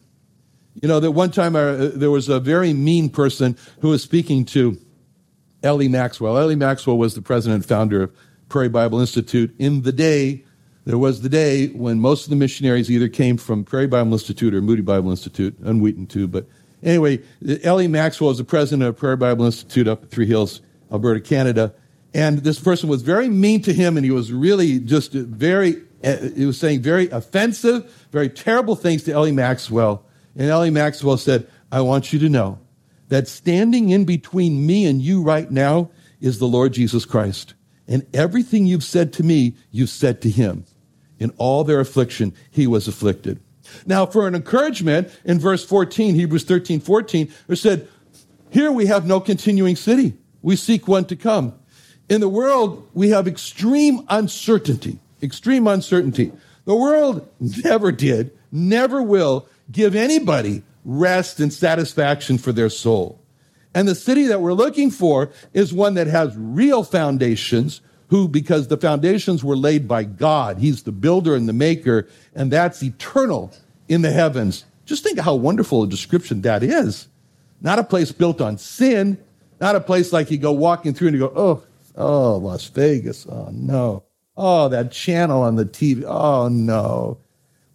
You 0.75 0.87
know, 0.87 1.01
that 1.01 1.13
one 1.13 1.31
time 1.31 1.57
uh, 1.57 1.89
there 1.95 2.11
was 2.11 2.29
a 2.29 2.39
very 2.39 2.75
mean 2.75 3.09
person 3.09 3.57
who 3.81 3.89
was 3.89 4.03
speaking 4.03 4.45
to 4.47 4.79
L.E. 5.63 5.89
Maxwell. 5.89 6.37
L.E. 6.37 6.55
Maxwell 6.55 6.99
was 6.99 7.15
the 7.15 7.23
president 7.23 7.63
and 7.63 7.69
founder 7.69 8.03
of 8.03 8.13
Prairie 8.51 8.69
Bible 8.69 9.01
Institute 9.01 9.55
in 9.59 9.83
the 9.83 9.93
day 9.93 10.45
there 10.89 10.97
was 10.97 11.21
the 11.21 11.29
day 11.29 11.67
when 11.67 12.01
most 12.01 12.25
of 12.25 12.31
the 12.31 12.37
missionaries 12.37 12.91
either 12.91 13.09
came 13.09 13.37
from 13.37 13.63
Prairie 13.63 13.87
Bible 13.87 14.15
Institute 14.15 14.55
or 14.55 14.63
Moody 14.63 14.81
Bible 14.81 15.11
Institute, 15.11 15.55
and 15.59 15.83
Wheaton 15.83 16.07
too. 16.07 16.27
But 16.27 16.47
anyway, 16.83 17.21
L.E. 17.63 17.87
Maxwell 17.89 18.29
was 18.29 18.39
the 18.39 18.45
president 18.45 18.89
of 18.89 18.97
Prairie 18.97 19.19
Bible 19.19 19.45
Institute 19.45 19.87
up 19.87 20.05
at 20.05 20.11
Three 20.11 20.25
Hills, 20.25 20.63
Alberta, 20.91 21.21
Canada. 21.21 21.75
And 22.15 22.39
this 22.39 22.59
person 22.59 22.89
was 22.89 23.03
very 23.03 23.29
mean 23.29 23.61
to 23.65 23.75
him, 23.75 23.99
and 23.99 24.05
he 24.07 24.11
was 24.11 24.33
really 24.33 24.79
just 24.79 25.13
very, 25.13 25.77
eh, 26.03 26.31
he 26.35 26.47
was 26.47 26.59
saying 26.59 26.81
very 26.81 27.11
offensive, 27.11 28.09
very 28.11 28.31
terrible 28.31 28.75
things 28.75 29.03
to 29.03 29.13
L.E. 29.13 29.31
Maxwell. 29.31 30.07
And 30.37 30.49
L.E. 30.49 30.71
Maxwell 30.71 31.19
said, 31.19 31.47
I 31.71 31.83
want 31.83 32.15
you 32.15 32.19
to 32.21 32.31
know 32.31 32.61
that 33.09 33.29
standing 33.29 33.91
in 33.91 34.07
between 34.07 34.67
me 34.67 34.87
and 34.87 35.03
you 35.03 35.23
right 35.23 35.51
now 35.51 35.91
is 36.23 36.39
the 36.39 36.49
Lord 36.49 36.73
Jesus 36.73 37.05
Christ. 37.05 37.53
And 37.87 38.07
everything 38.15 38.65
you've 38.65 38.85
said 38.85 39.13
to 39.15 39.23
me, 39.23 39.55
you've 39.71 39.91
said 39.91 40.23
to 40.23 40.31
him. 40.31 40.65
In 41.19 41.31
all 41.37 41.65
their 41.65 41.81
affliction, 41.81 42.35
he 42.51 42.67
was 42.67 42.89
afflicted. 42.89 43.41
Now, 43.87 44.07
for 44.07 44.27
an 44.27 44.35
encouragement, 44.35 45.11
in 45.25 45.39
verse 45.39 45.65
14, 45.65 46.15
Hebrews 46.15 46.45
13, 46.45 46.81
14, 46.81 47.33
it 47.49 47.57
said, 47.57 47.89
Here 48.51 48.73
we 48.73 48.87
have 48.87 49.07
no 49.07 49.21
continuing 49.21 49.77
city. 49.77 50.15
We 50.43 50.57
seek 50.57 50.89
one 50.89 51.05
to 51.07 51.17
come. 51.17 51.55
In 52.09 52.21
the 52.21 52.29
world, 52.29 52.89
we 52.95 53.11
have 53.11 53.29
extreme 53.29 54.07
uncertainty. 54.09 54.99
Extreme 55.23 55.67
uncertainty. 55.67 56.33
The 56.65 56.75
world 56.75 57.29
never 57.65 57.93
did, 57.93 58.31
never 58.51 59.03
will 59.03 59.47
give 59.71 59.95
anybody 59.95 60.63
rest 60.85 61.41
and 61.41 61.53
satisfaction 61.53 62.39
for 62.39 62.53
their 62.53 62.71
soul. 62.71 63.21
And 63.75 63.87
the 63.87 63.95
city 63.95 64.25
that 64.27 64.41
we're 64.41 64.55
looking 64.55 64.91
for 64.91 65.31
is 65.53 65.73
one 65.73 65.95
that 65.95 66.07
has 66.07 66.35
real 66.37 66.83
foundations, 66.83 67.81
who, 68.09 68.29
because 68.29 68.69
the 68.69 68.77
foundations 68.77 69.45
were 69.45 69.57
laid 69.57 69.87
by 69.87 70.05
God, 70.05 70.59
He's 70.59 70.83
the 70.83 70.93
builder 70.93 71.35
and 71.35 71.49
the 71.49 71.53
maker, 71.53 72.09
and 72.35 72.51
that's 72.51 72.83
eternal 72.83 73.53
in 73.89 74.03
the 74.03 74.11
heavens. 74.11 74.65
Just 74.85 75.03
think 75.03 75.19
of 75.19 75.25
how 75.25 75.35
wonderful 75.35 75.83
a 75.83 75.89
description 75.89 76.43
that 76.43 76.63
is. 76.63 77.09
Not 77.61 77.79
a 77.79 77.85
place 77.85 78.13
built 78.13 78.41
on 78.41 78.57
sin, 78.57 79.19
not 79.61 79.77
a 79.77 79.81
place 79.81 80.13
like 80.13 80.31
you 80.31 80.39
go 80.39 80.53
walking 80.53 80.95
through 80.95 81.09
and 81.09 81.17
you 81.17 81.29
go, 81.29 81.33
oh, 81.35 81.63
oh, 81.97 82.37
Las 82.37 82.67
Vegas, 82.69 83.27
oh 83.27 83.51
no. 83.53 84.05
Oh, 84.37 84.69
that 84.69 84.93
channel 84.93 85.43
on 85.43 85.57
the 85.57 85.65
TV, 85.65 86.05
oh 86.07 86.49
no. 86.49 87.19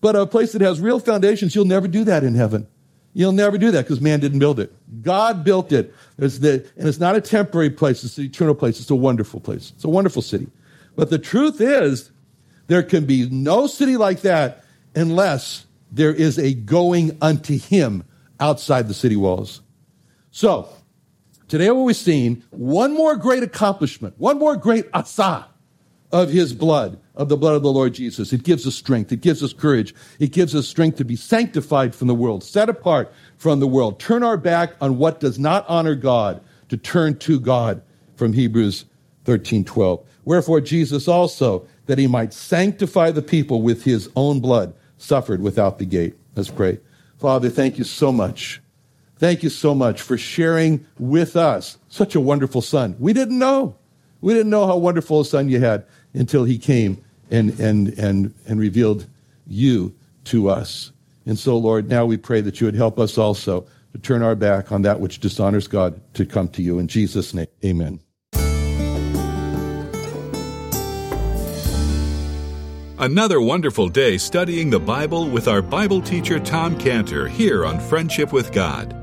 But 0.01 0.15
a 0.15 0.25
place 0.25 0.53
that 0.53 0.61
has 0.61 0.81
real 0.81 0.99
foundations, 0.99 1.55
you'll 1.55 1.65
never 1.65 1.87
do 1.87 2.03
that 2.05 2.23
in 2.23 2.35
heaven. 2.35 2.67
You'll 3.13 3.31
never 3.31 3.57
do 3.57 3.71
that 3.71 3.83
because 3.83 4.01
man 4.01 4.19
didn't 4.19 4.39
build 4.39 4.59
it. 4.59 4.73
God 5.03 5.43
built 5.43 5.71
it. 5.71 5.93
The, 6.17 6.67
and 6.77 6.87
it's 6.87 6.99
not 6.99 7.15
a 7.15 7.21
temporary 7.21 7.69
place, 7.69 8.03
it's 8.03 8.17
an 8.17 8.25
eternal 8.25 8.55
place. 8.55 8.79
It's 8.79 8.89
a 8.89 8.95
wonderful 8.95 9.39
place. 9.39 9.71
It's 9.75 9.83
a 9.83 9.89
wonderful 9.89 10.21
city. 10.21 10.47
But 10.95 11.09
the 11.09 11.19
truth 11.19 11.61
is, 11.61 12.11
there 12.67 12.83
can 12.83 13.05
be 13.05 13.29
no 13.29 13.67
city 13.67 13.97
like 13.97 14.21
that 14.21 14.63
unless 14.95 15.65
there 15.91 16.13
is 16.13 16.39
a 16.39 16.53
going 16.53 17.17
unto 17.21 17.57
him 17.57 18.03
outside 18.39 18.87
the 18.87 18.93
city 18.93 19.15
walls. 19.15 19.61
So, 20.31 20.69
today 21.47 21.69
what 21.69 21.83
we've 21.83 21.95
seen, 21.95 22.43
one 22.49 22.93
more 22.93 23.15
great 23.15 23.43
accomplishment, 23.43 24.15
one 24.17 24.39
more 24.39 24.55
great 24.55 24.85
asa 24.93 25.47
of 26.13 26.29
his 26.29 26.53
blood, 26.53 26.99
of 27.15 27.27
the 27.27 27.35
blood 27.35 27.55
of 27.55 27.63
the 27.63 27.71
Lord 27.71 27.95
Jesus. 27.95 28.31
It 28.31 28.43
gives 28.43 28.67
us 28.67 28.75
strength. 28.75 29.11
It 29.11 29.21
gives 29.21 29.43
us 29.43 29.51
courage. 29.51 29.95
It 30.19 30.31
gives 30.31 30.53
us 30.53 30.67
strength 30.67 30.97
to 30.99 31.03
be 31.03 31.15
sanctified 31.15 31.95
from 31.95 32.07
the 32.07 32.13
world, 32.13 32.43
set 32.43 32.69
apart 32.69 33.11
from 33.35 33.59
the 33.59 33.67
world, 33.67 33.99
turn 33.99 34.21
our 34.21 34.37
back 34.37 34.73
on 34.79 34.99
what 34.99 35.19
does 35.19 35.39
not 35.39 35.65
honor 35.67 35.95
God, 35.95 36.39
to 36.69 36.77
turn 36.77 37.17
to 37.17 37.39
God 37.39 37.81
from 38.15 38.31
Hebrews 38.31 38.85
13 39.25 39.65
12. 39.65 40.05
Wherefore, 40.23 40.61
Jesus 40.61 41.07
also, 41.07 41.67
that 41.87 41.97
he 41.97 42.07
might 42.07 42.31
sanctify 42.31 43.11
the 43.11 43.21
people 43.21 43.63
with 43.63 43.83
his 43.83 44.07
own 44.15 44.39
blood, 44.39 44.73
suffered 44.97 45.41
without 45.41 45.79
the 45.79 45.85
gate. 45.85 46.15
Let's 46.35 46.49
pray. 46.49 46.79
Father, 47.17 47.49
thank 47.49 47.77
you 47.77 47.83
so 47.83 48.11
much. 48.11 48.61
Thank 49.17 49.41
you 49.41 49.49
so 49.49 49.73
much 49.73 50.01
for 50.01 50.17
sharing 50.17 50.85
with 50.99 51.35
us 51.35 51.79
such 51.89 52.13
a 52.13 52.19
wonderful 52.19 52.61
son. 52.61 52.95
We 52.99 53.13
didn't 53.13 53.39
know. 53.39 53.75
We 54.21 54.33
didn't 54.33 54.51
know 54.51 54.65
how 54.65 54.77
wonderful 54.77 55.19
a 55.19 55.25
son 55.25 55.49
you 55.49 55.59
had 55.59 55.85
until 56.13 56.43
he 56.43 56.57
came 56.57 57.03
and, 57.31 57.59
and, 57.59 57.89
and, 57.99 58.33
and 58.47 58.59
revealed 58.59 59.07
you 59.47 59.93
to 60.25 60.49
us. 60.49 60.91
And 61.25 61.39
so, 61.39 61.57
Lord, 61.57 61.89
now 61.89 62.05
we 62.05 62.17
pray 62.17 62.41
that 62.41 62.59
you 62.59 62.67
would 62.67 62.75
help 62.75 62.99
us 62.99 63.17
also 63.17 63.65
to 63.93 63.99
turn 63.99 64.21
our 64.21 64.35
back 64.35 64.71
on 64.71 64.81
that 64.83 64.99
which 64.99 65.19
dishonors 65.19 65.67
God 65.67 65.99
to 66.15 66.25
come 66.25 66.47
to 66.49 66.61
you. 66.61 66.79
In 66.79 66.87
Jesus' 66.87 67.33
name, 67.33 67.47
amen. 67.63 67.99
Another 72.99 73.41
wonderful 73.41 73.89
day 73.89 74.17
studying 74.17 74.69
the 74.69 74.79
Bible 74.79 75.27
with 75.27 75.47
our 75.47 75.61
Bible 75.61 76.01
teacher 76.01 76.39
Tom 76.39 76.77
Cantor 76.77 77.27
here 77.27 77.65
on 77.65 77.79
Friendship 77.79 78.31
with 78.31 78.51
God. 78.51 79.02